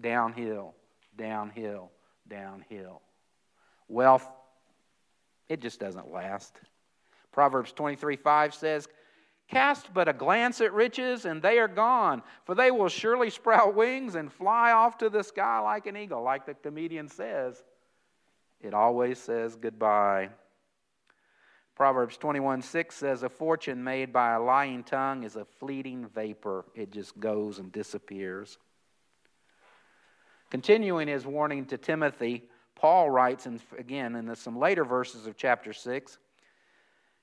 downhill, 0.00 0.74
downhill, 1.16 1.90
downhill. 2.28 3.00
Wealth, 3.88 4.26
it 5.48 5.60
just 5.60 5.80
doesn't 5.80 6.12
last. 6.12 6.54
Proverbs 7.32 7.72
23 7.72 8.16
5 8.16 8.54
says, 8.54 8.88
Cast 9.50 9.92
but 9.92 10.06
a 10.06 10.12
glance 10.12 10.60
at 10.60 10.72
riches, 10.72 11.24
and 11.24 11.42
they 11.42 11.58
are 11.58 11.66
gone, 11.66 12.22
for 12.44 12.54
they 12.54 12.70
will 12.70 12.88
surely 12.88 13.30
sprout 13.30 13.74
wings 13.74 14.14
and 14.14 14.32
fly 14.32 14.70
off 14.70 14.96
to 14.98 15.10
the 15.10 15.24
sky 15.24 15.58
like 15.58 15.86
an 15.86 15.96
eagle, 15.96 16.22
like 16.22 16.46
the 16.46 16.54
comedian 16.54 17.08
says. 17.08 17.64
It 18.60 18.74
always 18.74 19.18
says 19.18 19.56
goodbye. 19.56 20.28
Proverbs 21.74 22.16
21 22.16 22.62
6 22.62 22.94
says, 22.94 23.24
A 23.24 23.28
fortune 23.28 23.82
made 23.82 24.12
by 24.12 24.34
a 24.34 24.40
lying 24.40 24.84
tongue 24.84 25.24
is 25.24 25.34
a 25.34 25.44
fleeting 25.44 26.06
vapor, 26.14 26.66
it 26.76 26.92
just 26.92 27.18
goes 27.18 27.58
and 27.58 27.72
disappears. 27.72 28.56
Continuing 30.50 31.08
his 31.08 31.26
warning 31.26 31.64
to 31.66 31.78
Timothy, 31.78 32.44
Paul 32.76 33.10
writes, 33.10 33.46
and 33.46 33.60
again 33.76 34.14
in 34.14 34.32
some 34.36 34.58
later 34.58 34.84
verses 34.84 35.26
of 35.26 35.36
chapter 35.36 35.72
6, 35.72 36.18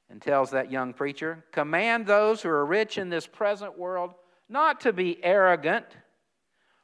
and 0.09 0.21
tells 0.21 0.51
that 0.51 0.71
young 0.71 0.93
preacher, 0.93 1.43
Command 1.51 2.05
those 2.05 2.41
who 2.41 2.49
are 2.49 2.65
rich 2.65 2.97
in 2.97 3.09
this 3.09 3.27
present 3.27 3.77
world 3.77 4.13
not 4.49 4.81
to 4.81 4.93
be 4.93 5.23
arrogant, 5.23 5.85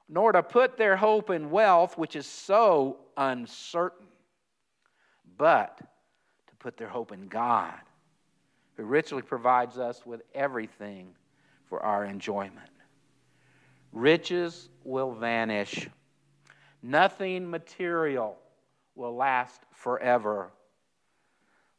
nor 0.10 0.32
to 0.32 0.44
put 0.44 0.77
their 0.77 0.98
hope 0.98 1.30
in 1.30 1.50
wealth, 1.50 1.98
which 1.98 2.15
is 2.15 2.25
so 2.25 2.98
uncertain, 3.15 4.08
but 5.38 5.77
to 5.77 6.56
put 6.60 6.77
their 6.77 6.89
hope 6.89 7.12
in 7.12 7.27
God, 7.27 7.80
who 8.75 8.84
richly 8.84 9.22
provides 9.22 9.77
us 9.77 10.06
with 10.06 10.22
everything 10.36 11.15
for 11.70 11.82
our 11.82 12.03
enjoyment. 12.03 12.70
Riches 13.94 14.70
will 14.84 15.13
vanish 15.13 15.88
Nothing 16.84 17.50
material 17.50 18.38
will 18.94 19.15
last 19.15 19.62
forever. 19.72 20.51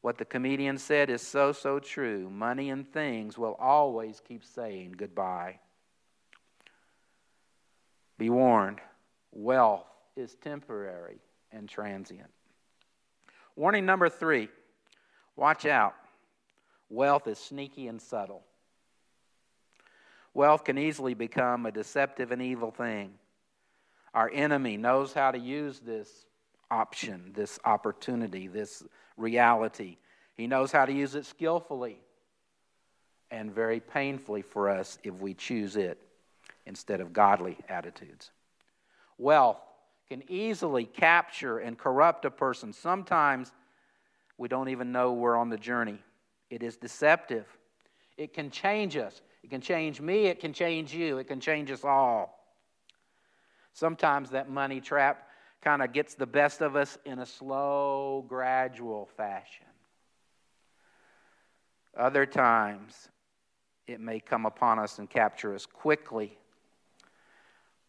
What 0.04 0.18
the 0.18 0.26
comedian 0.26 0.76
said 0.76 1.08
is 1.08 1.22
so, 1.22 1.52
so 1.52 1.78
true. 1.78 2.28
Money 2.28 2.68
and 2.68 2.86
things 2.86 3.38
will 3.38 3.56
always 3.58 4.20
keep 4.20 4.44
saying 4.44 4.96
goodbye. 4.98 5.60
Be 8.18 8.28
warned 8.28 8.82
wealth 9.32 9.86
is 10.14 10.34
temporary 10.34 11.20
and 11.52 11.66
transient. 11.66 12.28
Warning 13.56 13.86
number 13.86 14.10
three 14.10 14.50
watch 15.36 15.64
out. 15.64 15.94
Wealth 16.90 17.26
is 17.26 17.38
sneaky 17.38 17.88
and 17.88 17.98
subtle. 17.98 18.42
Wealth 20.34 20.64
can 20.64 20.76
easily 20.76 21.14
become 21.14 21.64
a 21.64 21.72
deceptive 21.72 22.30
and 22.30 22.42
evil 22.42 22.72
thing. 22.72 23.14
Our 24.12 24.30
enemy 24.34 24.76
knows 24.76 25.14
how 25.14 25.30
to 25.30 25.38
use 25.38 25.80
this 25.80 26.26
option, 26.70 27.32
this 27.34 27.58
opportunity, 27.64 28.48
this 28.48 28.82
reality. 29.16 29.96
He 30.36 30.46
knows 30.46 30.72
how 30.72 30.84
to 30.84 30.92
use 30.92 31.14
it 31.14 31.26
skillfully 31.26 31.98
and 33.30 33.52
very 33.52 33.80
painfully 33.80 34.42
for 34.42 34.68
us 34.68 34.98
if 35.02 35.14
we 35.14 35.34
choose 35.34 35.76
it 35.76 36.00
instead 36.66 37.00
of 37.00 37.12
godly 37.12 37.56
attitudes. 37.68 38.30
Wealth 39.18 39.60
can 40.08 40.22
easily 40.28 40.84
capture 40.84 41.58
and 41.58 41.78
corrupt 41.78 42.24
a 42.24 42.30
person. 42.30 42.72
Sometimes 42.72 43.52
we 44.38 44.48
don't 44.48 44.68
even 44.68 44.92
know 44.92 45.12
we're 45.12 45.36
on 45.36 45.48
the 45.48 45.56
journey. 45.56 45.98
It 46.50 46.62
is 46.62 46.76
deceptive. 46.76 47.46
It 48.16 48.32
can 48.32 48.50
change 48.50 48.96
us. 48.96 49.20
It 49.42 49.50
can 49.50 49.60
change 49.60 50.00
me. 50.00 50.26
It 50.26 50.40
can 50.40 50.52
change 50.52 50.92
you. 50.94 51.18
It 51.18 51.24
can 51.24 51.40
change 51.40 51.70
us 51.70 51.84
all. 51.84 52.38
Sometimes 53.72 54.30
that 54.30 54.48
money 54.48 54.80
trap 54.80 55.28
kind 55.64 55.82
of 55.82 55.92
gets 55.92 56.14
the 56.14 56.26
best 56.26 56.60
of 56.60 56.76
us 56.76 56.98
in 57.06 57.18
a 57.18 57.26
slow, 57.26 58.24
gradual 58.28 59.08
fashion. 59.16 59.64
Other 61.96 62.26
times, 62.26 63.08
it 63.86 63.98
may 63.98 64.20
come 64.20 64.44
upon 64.44 64.78
us 64.78 64.98
and 64.98 65.08
capture 65.08 65.54
us 65.54 65.64
quickly. 65.64 66.36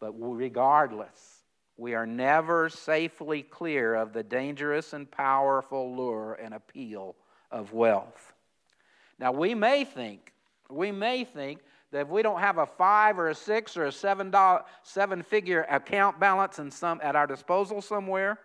But 0.00 0.12
regardless, 0.18 1.42
we 1.76 1.94
are 1.94 2.06
never 2.06 2.70
safely 2.70 3.42
clear 3.42 3.94
of 3.94 4.14
the 4.14 4.22
dangerous 4.22 4.94
and 4.94 5.10
powerful 5.10 5.94
lure 5.94 6.38
and 6.42 6.54
appeal 6.54 7.14
of 7.50 7.74
wealth. 7.74 8.32
Now, 9.18 9.32
we 9.32 9.54
may 9.54 9.84
think, 9.84 10.32
we 10.70 10.92
may 10.92 11.24
think 11.24 11.60
if 11.96 12.08
we 12.08 12.22
don't 12.22 12.40
have 12.40 12.58
a 12.58 12.66
five 12.66 13.18
or 13.18 13.28
a 13.28 13.34
six 13.34 13.76
or 13.76 13.86
a 13.86 13.92
seven, 13.92 14.30
dollar, 14.30 14.62
seven 14.82 15.22
figure 15.22 15.62
account 15.70 16.18
balance 16.18 16.58
in 16.58 16.70
some, 16.70 17.00
at 17.02 17.16
our 17.16 17.26
disposal 17.26 17.80
somewhere, 17.80 18.38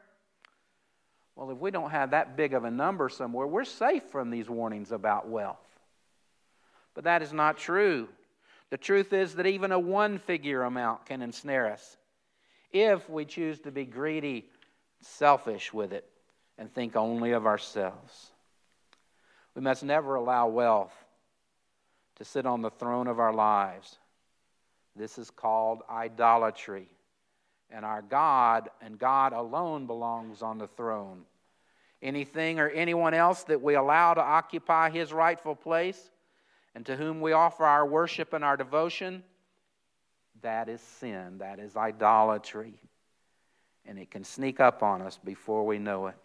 well, 1.36 1.50
if 1.50 1.58
we 1.58 1.72
don't 1.72 1.92
have 1.92 2.12
that 2.12 2.38
big 2.38 2.54
of 2.54 2.66
a 2.66 2.72
number 2.72 3.10
somewhere, 3.10 3.48
we're 3.48 3.66
safe 3.66 4.04
from 4.12 4.30
these 4.30 4.50
warnings 4.50 4.92
about 4.92 5.28
wealth. 5.28 5.58
But 6.94 7.06
that 7.06 7.22
is 7.22 7.34
not 7.34 7.58
true. 7.58 8.10
The 8.70 8.78
truth 8.78 9.12
is 9.12 9.36
that 9.36 9.48
even 9.48 9.72
a 9.72 9.80
one 9.80 10.20
figure 10.20 10.64
amount 10.64 11.06
can 11.06 11.22
ensnare 11.22 11.72
us 11.72 11.98
if 12.72 13.10
we 13.10 13.26
choose 13.26 13.60
to 13.62 13.72
be 13.72 13.86
greedy, 13.86 14.46
selfish 15.02 15.74
with 15.74 15.94
it, 15.94 16.08
and 16.58 16.74
think 16.74 16.96
only 16.96 17.32
of 17.32 17.46
ourselves. 17.46 18.32
We 19.56 19.62
must 19.62 19.84
never 19.84 20.16
allow 20.16 20.48
wealth 20.48 20.94
to 22.22 22.26
sit 22.26 22.46
on 22.46 22.62
the 22.62 22.70
throne 22.70 23.08
of 23.08 23.20
our 23.20 23.34
lives. 23.34 23.98
This 24.96 25.18
is 25.18 25.32
called 25.32 25.82
idolatry. 25.90 26.86
And 27.72 27.84
our 27.84 28.04
God 28.04 28.70
and 28.80 29.00
God 29.00 29.34
alone 29.34 29.88
belongs 29.88 30.44
on 30.44 30.60
the 30.60 30.68
throne. 30.68 31.24
Anything 32.00 32.60
or 32.60 32.70
anyone 32.70 33.16
else 33.16 33.46
that 33.46 33.64
we 33.64 33.74
allow 33.74 34.14
to 34.14 34.22
occupy 34.22 34.92
his 34.92 35.12
rightful 35.12 35.56
place 35.56 36.12
and 36.76 36.86
to 36.86 36.96
whom 36.96 37.22
we 37.22 37.32
offer 37.32 37.66
our 37.66 37.88
worship 37.88 38.34
and 38.34 38.44
our 38.44 38.56
devotion, 38.56 39.24
that 40.44 40.70
is 40.70 40.80
sin. 41.00 41.40
That 41.40 41.58
is 41.58 41.76
idolatry. 41.76 42.80
And 43.84 43.98
it 43.98 44.12
can 44.12 44.24
sneak 44.24 44.60
up 44.60 44.84
on 44.84 45.02
us 45.02 45.18
before 45.26 45.66
we 45.66 45.80
know 45.80 46.06
it. 46.06 46.16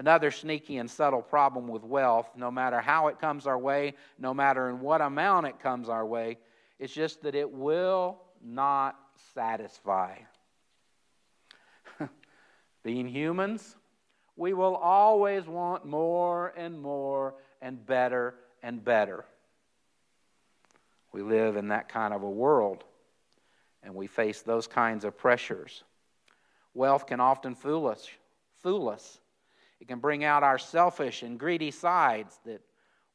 Another 0.00 0.30
sneaky 0.30 0.78
and 0.78 0.90
subtle 0.90 1.20
problem 1.20 1.68
with 1.68 1.84
wealth, 1.84 2.30
no 2.34 2.50
matter 2.50 2.80
how 2.80 3.08
it 3.08 3.18
comes 3.18 3.46
our 3.46 3.58
way, 3.58 3.92
no 4.18 4.32
matter 4.32 4.70
in 4.70 4.80
what 4.80 5.02
amount 5.02 5.46
it 5.46 5.60
comes 5.60 5.90
our 5.90 6.06
way, 6.06 6.38
is 6.78 6.90
just 6.90 7.22
that 7.22 7.34
it 7.34 7.52
will 7.52 8.18
not 8.42 8.98
satisfy. 9.34 10.16
Being 12.82 13.08
humans, 13.08 13.76
we 14.36 14.54
will 14.54 14.74
always 14.74 15.46
want 15.46 15.84
more 15.84 16.54
and 16.56 16.80
more 16.80 17.34
and 17.60 17.84
better 17.84 18.36
and 18.62 18.82
better. 18.82 19.26
We 21.12 21.20
live 21.20 21.56
in 21.56 21.68
that 21.68 21.90
kind 21.90 22.14
of 22.14 22.22
a 22.22 22.30
world, 22.30 22.84
and 23.82 23.94
we 23.94 24.06
face 24.06 24.40
those 24.40 24.66
kinds 24.66 25.04
of 25.04 25.18
pressures. 25.18 25.84
Wealth 26.72 27.06
can 27.06 27.20
often 27.20 27.54
fool 27.54 27.86
us, 27.86 28.08
fool 28.62 28.88
us 28.88 29.18
it 29.80 29.88
can 29.88 29.98
bring 29.98 30.24
out 30.24 30.42
our 30.42 30.58
selfish 30.58 31.22
and 31.22 31.38
greedy 31.38 31.70
sides 31.70 32.38
that 32.44 32.60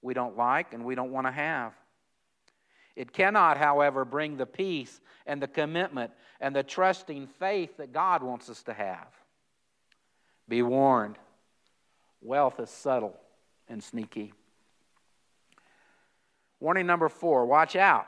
we 0.02 0.14
don't 0.14 0.36
like 0.36 0.74
and 0.74 0.84
we 0.84 0.96
don't 0.96 1.12
want 1.12 1.28
to 1.28 1.32
have. 1.32 1.74
It 2.96 3.12
cannot, 3.12 3.58
however, 3.58 4.06
bring 4.06 4.38
the 4.38 4.46
peace 4.46 5.00
and 5.26 5.42
the 5.42 5.48
commitment 5.48 6.12
and 6.40 6.56
the 6.56 6.64
trusting 6.64 7.28
faith 7.28 7.78
that 7.78 7.92
God 7.92 8.24
wants 8.24 8.50
us 8.50 8.64
to 8.64 8.74
have. 8.74 9.08
Be 10.48 10.62
warned 10.62 11.18
wealth 12.22 12.60
is 12.60 12.70
subtle 12.70 13.16
and 13.68 13.84
sneaky. 13.84 14.34
Warning 16.60 16.88
number 16.88 17.10
four 17.10 17.46
watch 17.46 17.76
out. 17.76 18.08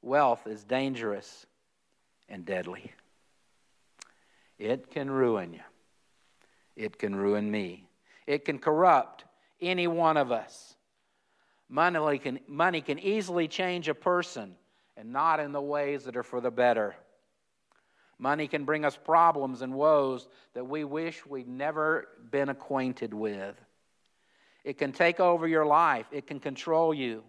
Wealth 0.00 0.46
is 0.46 0.64
dangerous 0.64 1.46
and 2.28 2.46
deadly, 2.46 2.92
it 4.58 4.90
can 4.90 5.10
ruin 5.10 5.52
you 5.52 5.60
it 6.76 6.98
can 6.98 7.14
ruin 7.14 7.50
me. 7.50 7.88
It 8.26 8.44
can 8.44 8.58
corrupt 8.58 9.24
any 9.60 9.86
one 9.86 10.16
of 10.16 10.32
us. 10.32 10.76
Money 11.68 12.18
can, 12.18 12.40
money 12.46 12.80
can 12.80 12.98
easily 12.98 13.48
change 13.48 13.88
a 13.88 13.94
person, 13.94 14.54
and 14.96 15.12
not 15.12 15.40
in 15.40 15.52
the 15.52 15.60
ways 15.60 16.04
that 16.04 16.16
are 16.16 16.22
for 16.22 16.40
the 16.40 16.50
better. 16.50 16.94
Money 18.18 18.46
can 18.46 18.64
bring 18.64 18.84
us 18.84 18.96
problems 18.96 19.62
and 19.62 19.74
woes 19.74 20.28
that 20.54 20.64
we 20.64 20.84
wish 20.84 21.26
we'd 21.26 21.48
never 21.48 22.08
been 22.30 22.48
acquainted 22.48 23.12
with. 23.12 23.56
It 24.62 24.78
can 24.78 24.92
take 24.92 25.20
over 25.20 25.48
your 25.48 25.66
life, 25.66 26.06
it 26.12 26.26
can 26.26 26.40
control 26.40 26.94
you. 26.94 27.24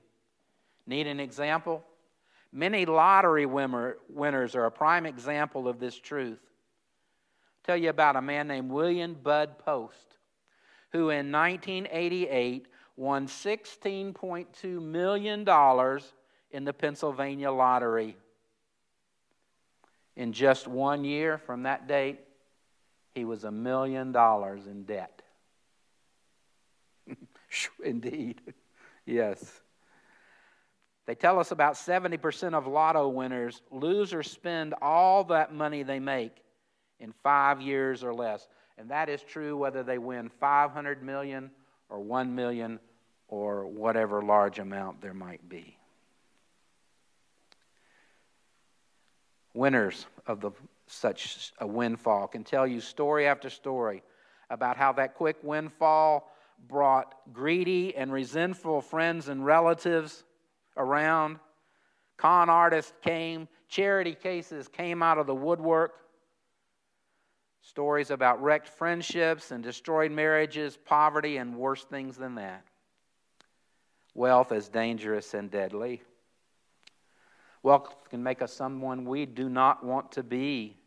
Need 0.86 1.08
an 1.08 1.20
example? 1.20 1.84
Many 2.52 2.86
lottery 2.86 3.46
winners 3.46 4.56
are 4.56 4.66
a 4.66 4.72
prime 4.72 5.06
example 5.06 5.68
of 5.68 5.80
this 5.80 5.98
truth 6.00 6.40
tell 7.66 7.78
you 7.78 7.90
about 7.90 8.16
a 8.16 8.22
man 8.22 8.48
named 8.48 8.70
William 8.70 9.16
Bud 9.16 9.58
Post, 9.58 10.18
who 10.92 11.10
in 11.10 11.32
1988 11.32 12.68
won 12.96 13.28
$16.2 13.28 14.82
million 14.82 15.40
in 16.52 16.64
the 16.64 16.74
Pennsylvania 16.74 17.52
lottery. 17.52 18.16
In 20.16 20.32
just 20.32 20.68
one 20.68 21.04
year 21.04 21.40
from 21.40 21.64
that 21.64 21.88
date, 21.88 22.20
he 23.16 23.26
was 23.26 23.44
a 23.44 23.52
million 23.52 24.12
dollars 24.12 24.68
in 24.68 24.84
debt. 24.84 25.24
Indeed, 27.84 28.42
yes. 29.06 29.62
They 31.08 31.16
tell 31.16 31.40
us 31.40 31.52
about 31.52 31.74
70% 31.74 32.54
of 32.54 32.68
lotto 32.68 33.10
winners 33.10 33.62
lose 33.72 34.14
or 34.14 34.24
spend 34.24 34.76
all 34.82 35.24
that 35.26 35.54
money 35.54 35.84
they 35.84 36.00
make 36.00 36.45
in 37.00 37.14
five 37.24 37.62
years 37.62 38.04
or 38.04 38.14
less. 38.14 38.48
And 38.78 38.90
that 38.90 39.10
is 39.10 39.22
true 39.22 39.58
whether 39.58 39.84
they 39.84 39.98
win 39.98 40.30
500 40.30 41.04
million 41.04 41.52
or 41.90 42.00
1 42.00 42.34
million 42.34 42.80
or 43.28 43.66
whatever 43.68 44.22
large 44.22 44.60
amount 44.60 45.02
there 45.02 45.14
might 45.14 45.48
be. 45.48 45.78
Winners 49.54 50.06
of 50.28 50.42
the, 50.42 50.52
such 50.88 51.54
a 51.60 51.68
windfall 51.68 52.28
can 52.28 52.44
tell 52.44 52.68
you 52.68 52.82
story 52.82 53.26
after 53.28 53.50
story 53.50 54.04
about 54.50 54.78
how 54.78 54.92
that 54.94 55.16
quick 55.16 55.38
windfall 55.42 56.30
brought 56.68 57.16
greedy 57.34 57.96
and 57.96 58.12
resentful 58.12 58.82
friends 58.82 59.30
and 59.30 59.46
relatives 59.46 60.24
around. 60.78 61.40
Con 62.18 62.50
artists 62.50 62.94
came, 63.02 63.48
charity 63.68 64.16
cases 64.16 64.68
came 64.68 65.02
out 65.02 65.18
of 65.18 65.28
the 65.28 65.36
woodwork. 65.36 65.94
Stories 67.66 68.12
about 68.12 68.44
wrecked 68.44 68.68
friendships 68.68 69.50
and 69.50 69.64
destroyed 69.64 70.12
marriages, 70.12 70.78
poverty, 70.78 71.38
and 71.38 71.56
worse 71.56 71.84
things 71.84 72.16
than 72.16 72.36
that. 72.36 72.64
Wealth 74.14 74.52
is 74.52 74.70
dangerous 74.70 75.34
and 75.34 75.50
deadly. 75.50 76.04
Wealth 77.64 77.96
can 78.12 78.22
make 78.22 78.44
us 78.44 78.54
someone 78.54 79.04
we 79.06 79.26
do 79.26 79.50
not 79.50 79.84
want 79.84 80.12
to 80.12 80.22
be. 80.22 80.78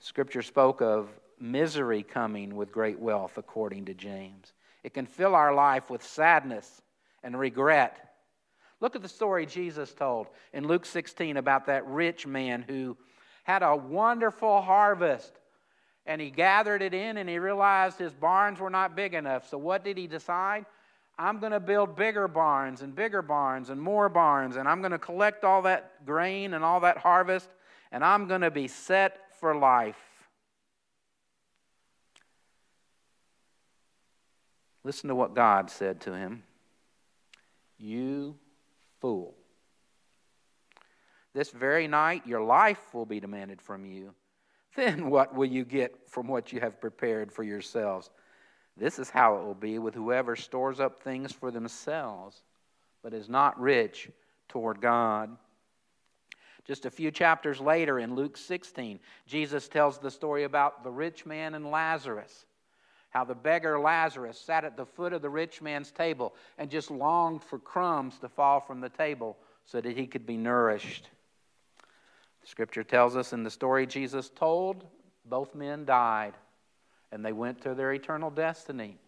Scripture 0.00 0.42
spoke 0.42 0.80
of 0.80 1.10
misery 1.38 2.02
coming 2.02 2.56
with 2.56 2.72
great 2.72 2.98
wealth, 2.98 3.36
according 3.36 3.84
to 3.84 3.94
James. 3.94 4.54
It 4.82 4.94
can 4.94 5.04
fill 5.04 5.34
our 5.34 5.54
life 5.54 5.90
with 5.90 6.02
sadness 6.02 6.80
and 7.22 7.38
regret 7.38 8.14
Look 8.84 8.96
at 8.96 9.00
the 9.00 9.08
story 9.08 9.46
Jesus 9.46 9.94
told 9.94 10.26
in 10.52 10.66
Luke 10.66 10.84
16 10.84 11.38
about 11.38 11.64
that 11.66 11.86
rich 11.86 12.26
man 12.26 12.60
who 12.60 12.98
had 13.44 13.62
a 13.62 13.76
wonderful 13.76 14.60
harvest 14.60 15.32
and 16.06 16.20
he 16.20 16.30
gathered 16.30 16.82
it 16.82 16.92
in 16.92 17.16
and 17.16 17.28
he 17.28 17.38
realized 17.38 17.98
his 17.98 18.12
barns 18.12 18.58
were 18.58 18.70
not 18.70 18.96
big 18.96 19.14
enough. 19.14 19.48
So, 19.48 19.56
what 19.56 19.84
did 19.84 19.96
he 19.96 20.06
decide? 20.06 20.66
I'm 21.18 21.38
going 21.38 21.52
to 21.52 21.60
build 21.60 21.94
bigger 21.96 22.26
barns 22.26 22.82
and 22.82 22.94
bigger 22.94 23.22
barns 23.22 23.70
and 23.70 23.80
more 23.80 24.08
barns, 24.08 24.56
and 24.56 24.68
I'm 24.68 24.80
going 24.80 24.92
to 24.92 24.98
collect 24.98 25.44
all 25.44 25.62
that 25.62 26.04
grain 26.04 26.54
and 26.54 26.64
all 26.64 26.80
that 26.80 26.98
harvest, 26.98 27.48
and 27.92 28.04
I'm 28.04 28.26
going 28.26 28.40
to 28.40 28.50
be 28.50 28.66
set 28.66 29.20
for 29.38 29.54
life. 29.54 29.96
Listen 34.82 35.08
to 35.08 35.14
what 35.14 35.34
God 35.34 35.70
said 35.70 36.00
to 36.02 36.14
him 36.14 36.42
You 37.78 38.36
fool. 39.00 39.34
This 41.34 41.50
very 41.50 41.88
night 41.88 42.26
your 42.26 42.42
life 42.42 42.94
will 42.94 43.06
be 43.06 43.20
demanded 43.20 43.60
from 43.60 43.84
you. 43.84 44.14
Then 44.76 45.08
what 45.08 45.34
will 45.34 45.46
you 45.46 45.64
get 45.64 46.08
from 46.08 46.26
what 46.26 46.52
you 46.52 46.58
have 46.58 46.80
prepared 46.80 47.30
for 47.30 47.44
yourselves? 47.44 48.10
This 48.76 48.98
is 48.98 49.08
how 49.08 49.36
it 49.36 49.44
will 49.44 49.54
be 49.54 49.78
with 49.78 49.94
whoever 49.94 50.34
stores 50.34 50.80
up 50.80 51.00
things 51.00 51.32
for 51.32 51.52
themselves, 51.52 52.42
but 53.02 53.14
is 53.14 53.28
not 53.28 53.60
rich 53.60 54.10
toward 54.48 54.80
God. 54.80 55.36
Just 56.64 56.86
a 56.86 56.90
few 56.90 57.10
chapters 57.10 57.60
later 57.60 58.00
in 58.00 58.16
Luke 58.16 58.36
16, 58.36 58.98
Jesus 59.26 59.68
tells 59.68 59.98
the 59.98 60.10
story 60.10 60.44
about 60.44 60.82
the 60.82 60.90
rich 60.90 61.26
man 61.26 61.54
and 61.54 61.70
Lazarus. 61.70 62.46
How 63.10 63.22
the 63.22 63.34
beggar 63.34 63.78
Lazarus 63.78 64.40
sat 64.40 64.64
at 64.64 64.76
the 64.76 64.86
foot 64.86 65.12
of 65.12 65.22
the 65.22 65.30
rich 65.30 65.62
man's 65.62 65.92
table 65.92 66.34
and 66.58 66.68
just 66.68 66.90
longed 66.90 67.44
for 67.44 67.60
crumbs 67.60 68.18
to 68.18 68.28
fall 68.28 68.58
from 68.58 68.80
the 68.80 68.88
table 68.88 69.36
so 69.66 69.80
that 69.80 69.96
he 69.96 70.06
could 70.06 70.26
be 70.26 70.36
nourished. 70.36 71.10
Scripture 72.44 72.84
tells 72.84 73.16
us 73.16 73.32
in 73.32 73.42
the 73.42 73.50
story 73.50 73.86
Jesus 73.86 74.30
told, 74.30 74.84
both 75.24 75.54
men 75.54 75.84
died 75.84 76.34
and 77.10 77.24
they 77.24 77.32
went 77.32 77.62
to 77.62 77.74
their 77.74 77.92
eternal 77.92 78.30
destiny. 78.30 78.98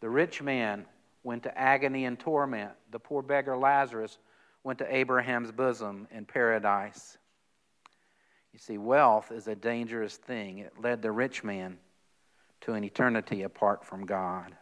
The 0.00 0.08
rich 0.08 0.42
man 0.42 0.86
went 1.24 1.42
to 1.44 1.58
agony 1.58 2.04
and 2.04 2.18
torment. 2.18 2.72
The 2.90 2.98
poor 2.98 3.22
beggar 3.22 3.56
Lazarus 3.56 4.18
went 4.64 4.78
to 4.78 4.94
Abraham's 4.94 5.50
bosom 5.50 6.06
in 6.10 6.24
paradise. 6.24 7.18
You 8.52 8.58
see, 8.58 8.78
wealth 8.78 9.32
is 9.32 9.48
a 9.48 9.54
dangerous 9.54 10.16
thing. 10.16 10.58
It 10.58 10.74
led 10.78 11.02
the 11.02 11.10
rich 11.10 11.42
man 11.42 11.78
to 12.62 12.74
an 12.74 12.84
eternity 12.84 13.42
apart 13.42 13.84
from 13.84 14.06
God. 14.06 14.56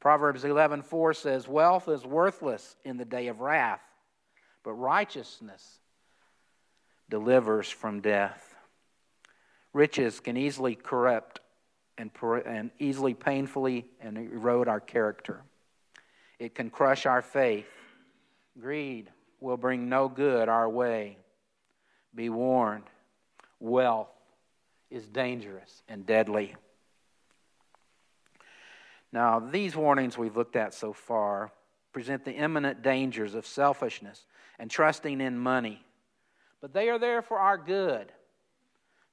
Proverbs 0.00 0.44
11:4 0.44 1.12
says, 1.12 1.46
"Wealth 1.46 1.88
is 1.88 2.06
worthless 2.06 2.76
in 2.84 2.96
the 2.96 3.04
day 3.04 3.28
of 3.28 3.40
wrath, 3.40 3.82
but 4.62 4.72
righteousness 4.72 5.80
delivers 7.08 7.70
from 7.70 8.00
death." 8.00 8.54
Riches 9.72 10.20
can 10.20 10.36
easily 10.36 10.74
corrupt 10.74 11.40
and, 11.96 12.10
and 12.46 12.70
easily 12.78 13.14
painfully 13.14 13.86
and 14.00 14.16
erode 14.16 14.68
our 14.68 14.80
character. 14.80 15.42
It 16.38 16.54
can 16.54 16.70
crush 16.70 17.06
our 17.06 17.22
faith. 17.22 17.68
Greed 18.58 19.10
will 19.40 19.56
bring 19.56 19.88
no 19.88 20.08
good 20.08 20.48
our 20.48 20.68
way. 20.68 21.18
Be 22.14 22.28
warned 22.28 22.84
wealth 23.60 24.08
is 24.90 25.06
dangerous 25.08 25.82
and 25.88 26.06
deadly. 26.06 26.54
Now, 29.12 29.40
these 29.40 29.74
warnings 29.74 30.18
we've 30.18 30.36
looked 30.36 30.56
at 30.56 30.74
so 30.74 30.92
far 30.92 31.52
present 31.92 32.24
the 32.24 32.32
imminent 32.32 32.82
dangers 32.82 33.34
of 33.34 33.46
selfishness 33.46 34.26
and 34.58 34.70
trusting 34.70 35.20
in 35.20 35.38
money, 35.38 35.84
but 36.60 36.72
they 36.72 36.88
are 36.88 36.98
there 36.98 37.22
for 37.22 37.38
our 37.38 37.58
good. 37.58 38.12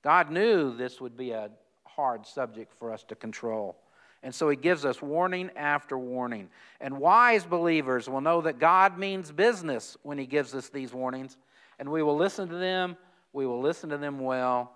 God 0.04 0.32
knew 0.32 0.76
this 0.76 1.02
would 1.02 1.18
be 1.18 1.32
a 1.32 1.50
hard 1.86 2.26
subject 2.26 2.74
for 2.78 2.92
us 2.92 3.04
to 3.06 3.16
control. 3.16 3.76
And 4.24 4.34
so 4.34 4.50
he 4.50 4.56
gives 4.56 4.86
us 4.86 5.02
warning 5.02 5.52
after 5.56 5.98
warning. 5.98 6.50
And 6.82 7.00
wise 7.00 7.46
believers 7.46 8.10
will 8.10 8.22
know 8.22 8.42
that 8.42 8.60
God 8.60 8.98
means 8.98 9.32
business 9.32 9.98
when 10.02 10.18
he 10.18 10.26
gives 10.26 10.56
us 10.56 10.70
these 10.70 10.94
warnings. 10.94 11.38
And 11.78 11.92
we 11.92 12.02
will 12.02 12.16
listen 12.16 12.50
to 12.50 12.56
them, 12.56 12.98
we 13.34 13.46
will 13.46 13.62
listen 13.62 13.90
to 13.90 13.98
them 13.98 14.20
well, 14.20 14.72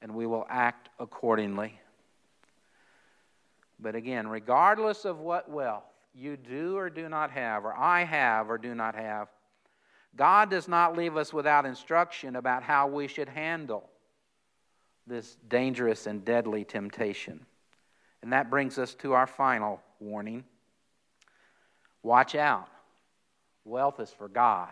and 0.00 0.14
we 0.14 0.26
will 0.26 0.46
act 0.48 0.88
accordingly. 0.98 1.78
But 3.78 3.94
again, 3.94 4.28
regardless 4.28 5.04
of 5.04 5.18
what 5.18 5.50
wealth 5.50 5.84
you 6.14 6.36
do 6.36 6.76
or 6.76 6.88
do 6.88 7.08
not 7.08 7.30
have, 7.30 7.64
or 7.64 7.74
I 7.74 8.04
have 8.04 8.48
or 8.48 8.56
do 8.56 8.74
not 8.74 8.94
have, 8.94 9.28
God 10.16 10.50
does 10.50 10.68
not 10.68 10.96
leave 10.96 11.16
us 11.16 11.32
without 11.32 11.66
instruction 11.66 12.36
about 12.36 12.62
how 12.62 12.86
we 12.86 13.08
should 13.08 13.28
handle 13.28 13.88
this 15.06 15.36
dangerous 15.48 16.06
and 16.06 16.24
deadly 16.24 16.64
temptation. 16.64 17.44
And 18.22 18.32
that 18.32 18.48
brings 18.48 18.78
us 18.78 18.94
to 18.96 19.12
our 19.12 19.26
final 19.26 19.80
warning 20.00 20.44
watch 22.02 22.34
out. 22.34 22.68
Wealth 23.64 23.98
is 23.98 24.10
for 24.10 24.28
God 24.28 24.70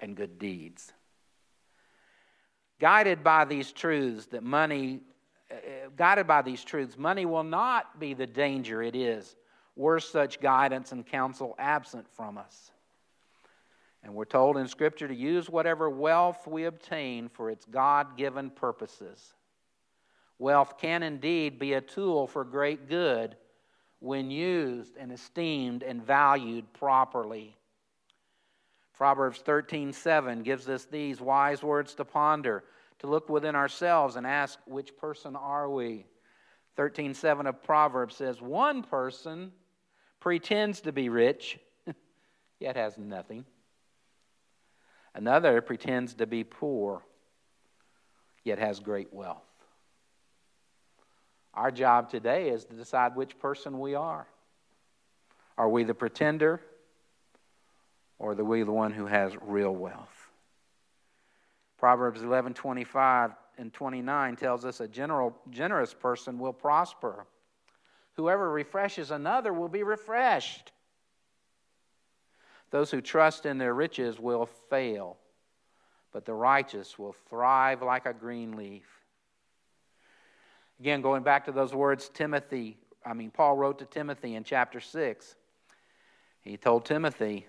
and 0.00 0.16
good 0.16 0.38
deeds. 0.38 0.92
Guided 2.78 3.24
by 3.24 3.44
these 3.44 3.72
truths, 3.72 4.26
that 4.26 4.42
money, 4.42 5.00
uh, 5.50 5.56
guided 5.96 6.26
by 6.26 6.42
these 6.42 6.62
truths, 6.62 6.96
money 6.96 7.26
will 7.26 7.42
not 7.42 7.98
be 7.98 8.14
the 8.14 8.26
danger 8.26 8.82
it 8.82 8.94
is 8.94 9.34
were 9.74 9.98
such 9.98 10.40
guidance 10.40 10.92
and 10.92 11.06
counsel 11.06 11.54
absent 11.58 12.06
from 12.14 12.38
us. 12.38 12.70
And 14.06 14.14
we're 14.14 14.24
told 14.24 14.56
in 14.56 14.68
Scripture 14.68 15.08
to 15.08 15.14
use 15.14 15.50
whatever 15.50 15.90
wealth 15.90 16.46
we 16.46 16.66
obtain 16.66 17.28
for 17.28 17.50
its 17.50 17.64
God 17.64 18.16
given 18.16 18.50
purposes. 18.50 19.34
Wealth 20.38 20.78
can 20.78 21.02
indeed 21.02 21.58
be 21.58 21.72
a 21.72 21.80
tool 21.80 22.28
for 22.28 22.44
great 22.44 22.88
good 22.88 23.36
when 23.98 24.30
used 24.30 24.96
and 24.96 25.10
esteemed 25.10 25.82
and 25.82 26.00
valued 26.00 26.72
properly. 26.72 27.56
Proverbs 28.94 29.42
13:7 29.42 30.44
gives 30.44 30.68
us 30.68 30.84
these 30.84 31.20
wise 31.20 31.64
words 31.64 31.96
to 31.96 32.04
ponder, 32.04 32.62
to 33.00 33.08
look 33.08 33.28
within 33.28 33.56
ourselves 33.56 34.14
and 34.14 34.24
ask 34.24 34.60
which 34.66 34.96
person 34.96 35.34
are 35.34 35.68
we? 35.68 36.06
13:7 36.76 37.48
of 37.48 37.60
Proverbs 37.60 38.14
says 38.14 38.40
one 38.40 38.84
person 38.84 39.52
pretends 40.20 40.80
to 40.82 40.92
be 40.92 41.08
rich 41.08 41.58
yet 42.60 42.76
has 42.76 42.96
nothing. 42.98 43.44
Another 45.16 45.62
pretends 45.62 46.12
to 46.16 46.26
be 46.26 46.44
poor 46.44 47.02
yet 48.44 48.58
has 48.58 48.78
great 48.80 49.12
wealth. 49.14 49.42
Our 51.54 51.70
job 51.70 52.10
today 52.10 52.50
is 52.50 52.66
to 52.66 52.74
decide 52.74 53.16
which 53.16 53.38
person 53.38 53.80
we 53.80 53.94
are. 53.94 54.26
Are 55.56 55.70
we 55.70 55.84
the 55.84 55.94
pretender 55.94 56.60
or 58.18 58.32
are 58.32 58.44
we 58.44 58.62
the 58.62 58.72
one 58.72 58.92
who 58.92 59.06
has 59.06 59.32
real 59.40 59.74
wealth? 59.74 60.28
Proverbs 61.78 62.20
11 62.20 62.52
25 62.52 63.32
and 63.56 63.72
29 63.72 64.36
tells 64.36 64.66
us 64.66 64.80
a 64.80 64.88
general, 64.88 65.34
generous 65.48 65.94
person 65.94 66.38
will 66.38 66.52
prosper. 66.52 67.26
Whoever 68.16 68.50
refreshes 68.50 69.10
another 69.10 69.54
will 69.54 69.68
be 69.68 69.82
refreshed. 69.82 70.72
Those 72.70 72.90
who 72.90 73.00
trust 73.00 73.46
in 73.46 73.58
their 73.58 73.74
riches 73.74 74.18
will 74.18 74.46
fail, 74.46 75.16
but 76.12 76.24
the 76.24 76.34
righteous 76.34 76.98
will 76.98 77.14
thrive 77.28 77.82
like 77.82 78.06
a 78.06 78.12
green 78.12 78.56
leaf. 78.56 78.86
Again, 80.80 81.00
going 81.00 81.22
back 81.22 81.44
to 81.46 81.52
those 81.52 81.74
words, 81.74 82.10
Timothy, 82.12 82.76
I 83.04 83.14
mean, 83.14 83.30
Paul 83.30 83.56
wrote 83.56 83.78
to 83.78 83.84
Timothy 83.84 84.34
in 84.34 84.44
chapter 84.44 84.80
6. 84.80 85.36
He 86.42 86.56
told 86.56 86.84
Timothy, 86.84 87.46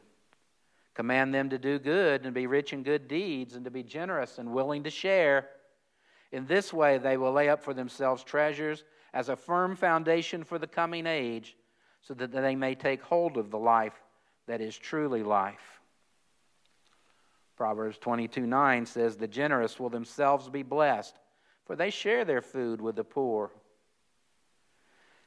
command 0.93 1.33
them 1.33 1.49
to 1.49 1.57
do 1.57 1.77
good 1.77 2.25
and 2.25 2.33
be 2.33 2.47
rich 2.47 2.73
in 2.73 2.83
good 2.83 3.07
deeds 3.07 3.55
and 3.55 3.65
to 3.65 3.71
be 3.71 3.83
generous 3.83 4.37
and 4.37 4.53
willing 4.53 4.83
to 4.83 4.89
share. 4.89 5.49
In 6.31 6.45
this 6.45 6.71
way, 6.71 6.97
they 6.97 7.17
will 7.17 7.31
lay 7.31 7.49
up 7.49 7.63
for 7.63 7.73
themselves 7.73 8.23
treasures 8.23 8.83
as 9.13 9.29
a 9.29 9.35
firm 9.35 9.75
foundation 9.75 10.43
for 10.43 10.59
the 10.59 10.67
coming 10.67 11.05
age, 11.05 11.55
so 12.01 12.13
that 12.13 12.31
they 12.31 12.55
may 12.55 12.75
take 12.75 13.01
hold 13.01 13.37
of 13.37 13.49
the 13.49 13.57
life 13.57 14.01
that 14.47 14.61
is 14.61 14.77
truly 14.77 15.23
life. 15.23 15.81
Proverbs 17.55 17.97
22 17.97 18.41
9 18.45 18.85
says, 18.85 19.17
The 19.17 19.27
generous 19.27 19.79
will 19.79 19.89
themselves 19.89 20.49
be 20.49 20.63
blessed 20.63 21.15
for 21.67 21.75
they 21.75 21.89
share 21.89 22.23
their 22.23 22.41
food 22.41 22.79
with 22.79 22.95
the 22.95 23.03
poor. 23.03 23.51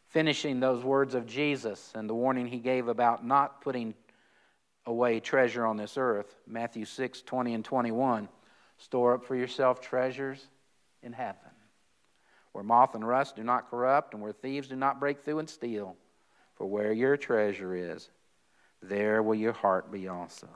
Finishing 0.09 0.59
those 0.59 0.83
words 0.83 1.15
of 1.15 1.27
Jesus 1.27 1.93
and 1.95 2.09
the 2.09 2.15
warning 2.15 2.47
he 2.47 2.59
gave 2.59 2.89
about 2.89 3.25
not 3.25 3.61
putting 3.61 3.95
away 4.87 5.21
treasure 5.21 5.67
on 5.67 5.77
this 5.77 5.99
earth, 5.99 6.35
Matthew 6.47 6.87
6 6.87 7.21
20 7.23 7.55
and 7.55 7.65
21. 7.65 8.29
Store 8.79 9.15
up 9.15 9.25
for 9.27 9.37
yourself 9.37 9.83
treasures 9.83 10.43
in 11.03 11.13
heaven, 11.13 11.37
where 12.53 12.65
moth 12.65 12.95
and 12.95 13.07
rust 13.07 13.37
do 13.37 13.45
not 13.45 13.71
corrupt, 13.71 14.15
and 14.15 14.23
where 14.23 14.33
thieves 14.33 14.69
do 14.69 14.77
not 14.77 14.99
break 14.99 15.21
through 15.21 15.41
and 15.41 15.51
steal. 15.51 15.95
For 16.55 16.67
where 16.67 16.93
your 16.93 17.19
treasure 17.19 17.75
is, 17.75 18.09
there 18.83 19.23
will 19.23 19.35
your 19.35 19.53
heart 19.53 19.90
be 19.93 20.09
also. 20.09 20.49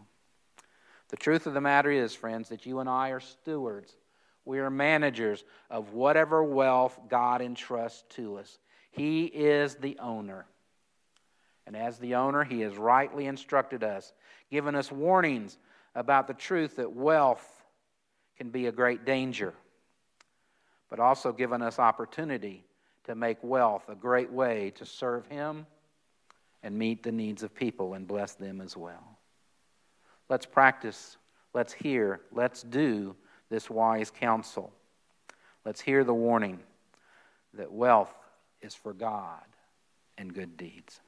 The 1.08 1.16
truth 1.16 1.46
of 1.46 1.54
the 1.54 1.60
matter 1.60 1.90
is, 1.90 2.14
friends, 2.14 2.48
that 2.48 2.66
you 2.66 2.80
and 2.80 2.88
I 2.88 3.10
are 3.10 3.20
stewards. 3.20 3.94
We 4.44 4.58
are 4.58 4.70
managers 4.70 5.44
of 5.70 5.92
whatever 5.92 6.42
wealth 6.42 6.98
God 7.08 7.40
entrusts 7.40 8.04
to 8.16 8.38
us. 8.38 8.58
He 8.90 9.24
is 9.24 9.76
the 9.76 9.98
owner. 9.98 10.46
And 11.66 11.76
as 11.76 11.98
the 11.98 12.16
owner, 12.16 12.44
He 12.44 12.60
has 12.60 12.76
rightly 12.76 13.26
instructed 13.26 13.82
us, 13.82 14.12
given 14.50 14.74
us 14.74 14.92
warnings 14.92 15.56
about 15.94 16.26
the 16.26 16.34
truth 16.34 16.76
that 16.76 16.92
wealth 16.92 17.46
can 18.36 18.50
be 18.50 18.66
a 18.66 18.72
great 18.72 19.04
danger, 19.04 19.54
but 20.90 21.00
also 21.00 21.32
given 21.32 21.62
us 21.62 21.78
opportunity 21.78 22.64
to 23.04 23.14
make 23.14 23.38
wealth 23.42 23.88
a 23.88 23.94
great 23.94 24.30
way 24.30 24.72
to 24.76 24.84
serve 24.84 25.26
Him 25.26 25.66
and 26.64 26.76
meet 26.76 27.02
the 27.02 27.12
needs 27.12 27.42
of 27.42 27.54
people 27.54 27.92
and 27.92 28.08
bless 28.08 28.32
them 28.34 28.62
as 28.62 28.74
well. 28.74 29.18
Let's 30.30 30.46
practice, 30.46 31.18
let's 31.52 31.74
hear, 31.74 32.22
let's 32.32 32.62
do 32.62 33.14
this 33.50 33.68
wise 33.68 34.10
counsel. 34.10 34.72
Let's 35.66 35.82
hear 35.82 36.04
the 36.04 36.14
warning 36.14 36.58
that 37.52 37.70
wealth 37.70 38.12
is 38.62 38.74
for 38.74 38.94
God 38.94 39.44
and 40.16 40.32
good 40.32 40.56
deeds. 40.56 41.00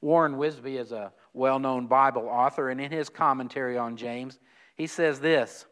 Warren 0.00 0.36
Wiersbe 0.36 0.78
is 0.78 0.90
a 0.92 1.12
well 1.34 1.58
known 1.58 1.86
Bible 1.86 2.28
author, 2.28 2.70
and 2.70 2.80
in 2.80 2.90
his 2.90 3.10
commentary 3.10 3.76
on 3.76 3.96
James, 3.96 4.38
he 4.74 4.86
says 4.86 5.20
this 5.20 5.66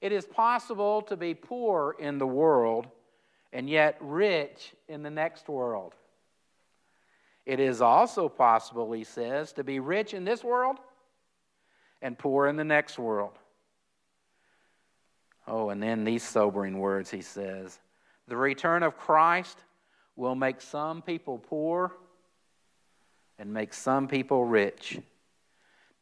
It 0.00 0.12
is 0.12 0.24
possible 0.24 1.02
to 1.02 1.16
be 1.16 1.34
poor 1.34 1.94
in 1.98 2.16
the 2.16 2.26
world 2.26 2.86
and 3.52 3.68
yet 3.68 3.98
rich 4.00 4.72
in 4.88 5.02
the 5.02 5.10
next 5.10 5.48
world. 5.48 5.94
It 7.46 7.60
is 7.60 7.80
also 7.80 8.28
possible, 8.28 8.92
he 8.92 9.04
says, 9.04 9.52
to 9.54 9.64
be 9.64 9.80
rich 9.80 10.14
in 10.14 10.24
this 10.24 10.42
world 10.42 10.78
and 12.00 12.18
poor 12.18 12.46
in 12.46 12.56
the 12.56 12.64
next 12.64 12.98
world. 12.98 13.38
Oh, 15.46 15.68
and 15.68 15.82
then 15.82 16.04
these 16.04 16.22
sobering 16.22 16.78
words 16.78 17.10
he 17.10 17.20
says 17.20 17.78
The 18.28 18.36
return 18.36 18.82
of 18.82 18.96
Christ 18.96 19.58
will 20.16 20.34
make 20.34 20.60
some 20.60 21.02
people 21.02 21.38
poor 21.38 21.92
and 23.38 23.52
make 23.52 23.74
some 23.74 24.08
people 24.08 24.44
rich, 24.44 24.98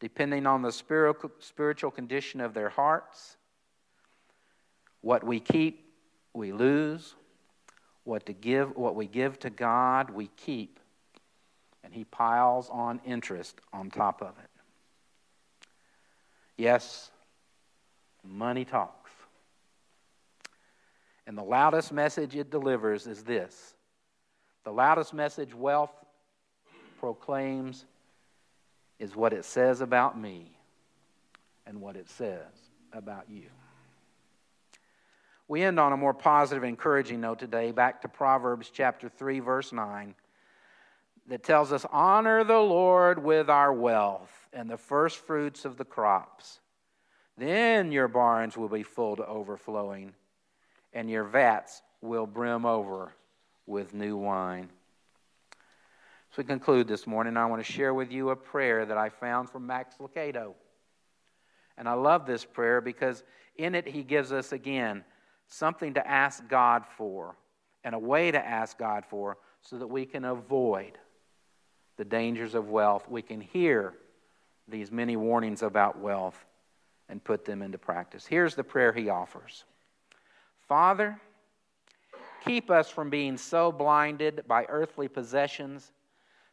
depending 0.01 0.47
on 0.47 0.63
the 0.63 0.71
spiritual 0.71 1.91
condition 1.91 2.41
of 2.41 2.55
their 2.55 2.69
hearts. 2.69 3.37
What 5.01 5.25
we 5.25 5.41
keep, 5.41 5.93
we 6.35 6.53
lose. 6.53 7.15
What, 8.05 8.27
to 8.27 8.33
give, 8.33 8.77
what 8.77 8.97
we 8.97 9.07
give 9.07 9.39
to 9.41 9.51
God, 9.51 10.11
we 10.11 10.29
keep. 10.37 10.81
And 11.85 11.92
He 11.92 12.05
piles 12.05 12.68
on 12.71 13.01
interest 13.05 13.61
on 13.73 13.90
top 13.90 14.23
of 14.23 14.31
it. 14.38 14.51
Yes, 16.57 17.11
money 18.25 18.64
talks. 18.64 19.11
And 21.27 21.37
the 21.37 21.42
loudest 21.42 21.92
message 21.92 22.35
it 22.37 22.51
delivers 22.51 23.07
is 23.07 23.23
this 23.23 23.75
the 24.64 24.73
loudest 24.73 25.12
message 25.12 25.55
wealth 25.55 25.92
proclaims 27.01 27.85
is 28.99 29.16
what 29.16 29.33
it 29.33 29.45
says 29.45 29.81
about 29.81 30.18
me 30.18 30.53
and 31.66 31.81
what 31.81 31.97
it 31.97 32.09
says 32.09 32.47
about 32.92 33.29
you. 33.29 33.47
We 35.49 35.62
end 35.62 35.81
on 35.81 35.92
a 35.92 35.97
more 35.97 36.14
positive, 36.14 36.62
encouraging 36.62 37.21
note 37.21 37.40
today, 37.40 37.73
back 37.73 38.03
to 38.03 38.09
Proverbs 38.09 38.71
chapter 38.73 39.09
3, 39.09 39.40
verse 39.40 39.73
9, 39.73 40.14
that 41.29 41.43
tells 41.43 41.73
us, 41.73 41.87
Honor 41.91 42.45
the 42.45 42.59
Lord 42.59 43.23
with 43.23 43.49
our 43.49 43.73
wealth 43.73 44.31
and 44.53 44.69
the 44.69 44.77
first 44.77 45.19
fruits 45.19 45.65
of 45.65 45.77
the 45.77 45.85
crops. 45.85 46.61
Then 47.39 47.93
your 47.93 48.09
barns 48.09 48.57
will 48.57 48.69
be 48.69 48.83
full 48.83 49.17
to 49.17 49.27
overflowing, 49.27 50.13
and 50.93 51.11
your 51.11 51.25
vats 51.25 51.83
will 52.01 52.27
brim 52.27 52.67
over 52.67 53.15
with 53.67 53.95
new 53.95 54.17
wine. 54.17 54.69
As 56.31 56.39
we 56.39 56.45
conclude 56.45 56.89
this 56.89 57.07
morning, 57.07 57.37
I 57.37 57.47
want 57.47 57.65
to 57.65 57.73
share 57.73 57.95
with 57.95 58.11
you 58.11 58.31
a 58.31 58.37
prayer 58.37 58.85
that 58.85 58.99
I 58.99 59.09
found 59.09 59.51
from 59.51 59.67
Max 59.67 59.97
Lucado. 59.99 60.55
And 61.77 61.89
I 61.89 61.95
love 61.95 62.27
this 62.27 62.45
prayer 62.45 62.81
because 62.81 63.23
in 63.57 63.75
it 63.75 63.87
he 63.87 64.03
gives 64.03 64.33
us 64.33 64.53
again 64.53 65.05
something 65.47 65.95
to 65.95 66.07
ask 66.07 66.47
God 66.49 66.85
for 66.97 67.37
and 67.85 67.95
a 67.95 67.99
way 67.99 68.31
to 68.31 68.39
ask 68.39 68.79
God 68.79 69.05
for 69.09 69.39
so 69.61 69.79
that 69.79 69.87
we 69.87 70.07
can 70.07 70.25
avoid 70.25 70.99
the 72.03 72.09
dangers 72.09 72.57
of 72.57 72.69
wealth. 72.69 73.09
We 73.09 73.23
can 73.23 73.41
hear 73.41 73.95
these 74.67 74.91
many 74.91 75.15
warnings 75.15 75.62
about 75.62 76.01
wealth 76.01 76.45
and 77.09 77.23
put 77.23 77.45
them 77.45 77.62
into 77.62 77.79
practice. 77.79 78.27
Here's 78.27 78.57
the 78.57 78.65
prayer 78.65 78.93
he 78.93 79.09
offers 79.09 79.62
Father, 80.67 81.17
keep 82.45 82.73
us 82.73 82.91
from 82.91 83.09
being 83.09 83.37
so 83.37 83.71
blinded 83.71 84.43
by 84.49 84.67
earthly 84.69 85.07
possessions 85.07 85.93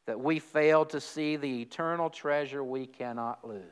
that 0.05 0.19
we 0.19 0.37
fail 0.37 0.85
to 0.85 1.01
see 1.01 1.35
the 1.35 1.63
eternal 1.63 2.11
treasure 2.11 2.63
we 2.63 2.85
cannot 2.85 3.39
lose. 3.43 3.63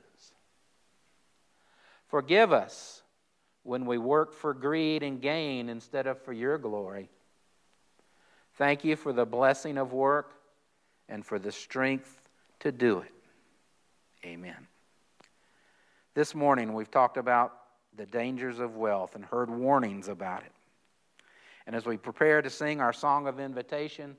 Forgive 2.08 2.52
us 2.52 3.04
when 3.62 3.86
we 3.86 4.00
work 4.00 4.34
for 4.34 4.56
greed 4.56 5.04
and 5.04 5.22
gain 5.22 5.70
instead 5.70 6.08
of 6.08 6.20
for 6.24 6.34
your 6.34 6.58
glory. 6.58 7.12
Thank 8.56 8.84
you 8.84 8.96
for 8.96 9.14
the 9.14 9.28
blessing 9.28 9.78
of 9.78 9.94
work 9.94 10.37
and 11.10 11.26
for 11.26 11.40
the 11.40 11.52
strength 11.52 12.22
to 12.60 12.72
do 12.72 13.00
it. 13.00 13.12
Amen. 14.26 14.68
This 16.14 16.34
morning 16.34 16.74
we've 16.74 16.92
talked 16.92 17.18
about 17.18 17.54
the 17.96 18.06
dangers 18.06 18.60
of 18.60 18.76
wealth 18.76 19.16
and 19.16 19.24
heard 19.24 19.50
warnings 19.50 20.08
about 20.08 20.44
it. 20.44 20.52
And 21.66 21.76
as 21.76 21.86
we 21.86 21.98
prepare 21.98 22.42
to 22.42 22.50
sing 22.50 22.80
our 22.80 22.94
song 22.94 23.28
of 23.28 23.40
invitation, 23.40 24.16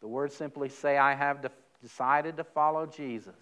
the 0.00 0.08
words 0.08 0.34
simply 0.34 0.68
say, 0.68 0.96
I 0.96 1.14
have 1.14 1.42
de- 1.42 1.50
decided 1.82 2.36
to 2.36 2.44
follow 2.44 2.86
Jesus. 2.86 3.34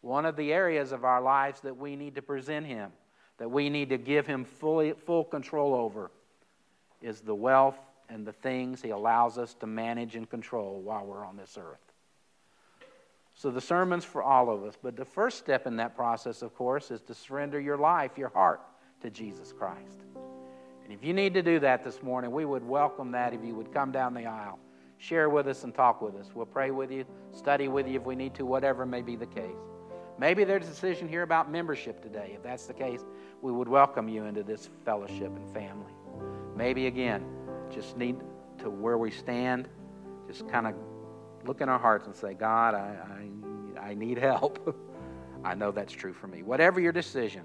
One 0.00 0.24
of 0.24 0.36
the 0.36 0.52
areas 0.52 0.92
of 0.92 1.04
our 1.04 1.20
lives 1.20 1.60
that 1.62 1.76
we 1.76 1.96
need 1.96 2.14
to 2.14 2.22
present 2.22 2.66
Him, 2.66 2.92
that 3.38 3.50
we 3.50 3.68
need 3.68 3.88
to 3.88 3.98
give 3.98 4.26
Him 4.26 4.44
fully, 4.44 4.92
full 4.92 5.24
control 5.24 5.74
over, 5.74 6.10
is 7.02 7.20
the 7.20 7.34
wealth 7.34 7.78
and 8.08 8.26
the 8.26 8.32
things 8.32 8.82
He 8.82 8.90
allows 8.90 9.38
us 9.38 9.54
to 9.54 9.66
manage 9.66 10.16
and 10.16 10.28
control 10.28 10.80
while 10.80 11.04
we're 11.04 11.24
on 11.24 11.36
this 11.36 11.58
earth. 11.60 11.78
So 13.34 13.50
the 13.50 13.60
sermon's 13.60 14.04
for 14.04 14.22
all 14.22 14.50
of 14.50 14.64
us. 14.64 14.74
But 14.82 14.96
the 14.96 15.04
first 15.04 15.38
step 15.38 15.66
in 15.66 15.76
that 15.76 15.94
process, 15.94 16.42
of 16.42 16.54
course, 16.54 16.90
is 16.90 17.00
to 17.02 17.14
surrender 17.14 17.60
your 17.60 17.76
life, 17.76 18.18
your 18.18 18.30
heart 18.30 18.60
to 19.02 19.10
Jesus 19.10 19.52
Christ. 19.52 20.02
And 20.82 20.92
if 20.92 21.04
you 21.04 21.12
need 21.12 21.34
to 21.34 21.42
do 21.42 21.60
that 21.60 21.84
this 21.84 22.02
morning, 22.02 22.32
we 22.32 22.44
would 22.44 22.66
welcome 22.66 23.12
that 23.12 23.34
if 23.34 23.44
you 23.44 23.54
would 23.54 23.72
come 23.72 23.92
down 23.92 24.14
the 24.14 24.26
aisle 24.26 24.58
share 24.98 25.28
with 25.28 25.46
us 25.46 25.64
and 25.64 25.74
talk 25.74 26.02
with 26.02 26.16
us. 26.16 26.30
We'll 26.34 26.46
pray 26.46 26.70
with 26.70 26.90
you, 26.90 27.04
study 27.32 27.68
with 27.68 27.88
you 27.88 28.00
if 28.00 28.04
we 28.04 28.16
need 28.16 28.34
to, 28.34 28.44
whatever 28.44 28.84
may 28.84 29.02
be 29.02 29.16
the 29.16 29.26
case. 29.26 29.56
Maybe 30.18 30.42
there's 30.42 30.66
a 30.66 30.70
decision 30.70 31.08
here 31.08 31.22
about 31.22 31.50
membership 31.50 32.02
today. 32.02 32.32
If 32.34 32.42
that's 32.42 32.66
the 32.66 32.74
case, 32.74 33.04
we 33.40 33.52
would 33.52 33.68
welcome 33.68 34.08
you 34.08 34.24
into 34.24 34.42
this 34.42 34.68
fellowship 34.84 35.28
and 35.28 35.54
family. 35.54 35.92
Maybe 36.56 36.88
again, 36.88 37.24
just 37.72 37.96
need 37.96 38.16
to 38.58 38.70
where 38.70 38.98
we 38.98 39.10
stand, 39.10 39.68
just 40.26 40.48
kind 40.48 40.66
of 40.66 40.74
look 41.44 41.60
in 41.60 41.68
our 41.68 41.78
hearts 41.78 42.06
and 42.06 42.14
say, 42.14 42.34
God, 42.34 42.74
I, 42.74 42.96
I, 43.76 43.90
I 43.90 43.94
need 43.94 44.18
help. 44.18 44.76
I 45.44 45.54
know 45.54 45.70
that's 45.70 45.92
true 45.92 46.12
for 46.12 46.26
me. 46.26 46.42
Whatever 46.42 46.80
your 46.80 46.92
decision, 46.92 47.42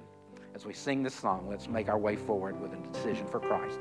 as 0.55 0.65
we 0.65 0.73
sing 0.73 1.03
this 1.03 1.13
song, 1.13 1.47
let's 1.49 1.67
make 1.67 1.89
our 1.89 1.97
way 1.97 2.15
forward 2.15 2.59
with 2.59 2.73
a 2.73 2.91
decision 2.91 3.27
for 3.27 3.39
Christ. 3.39 3.79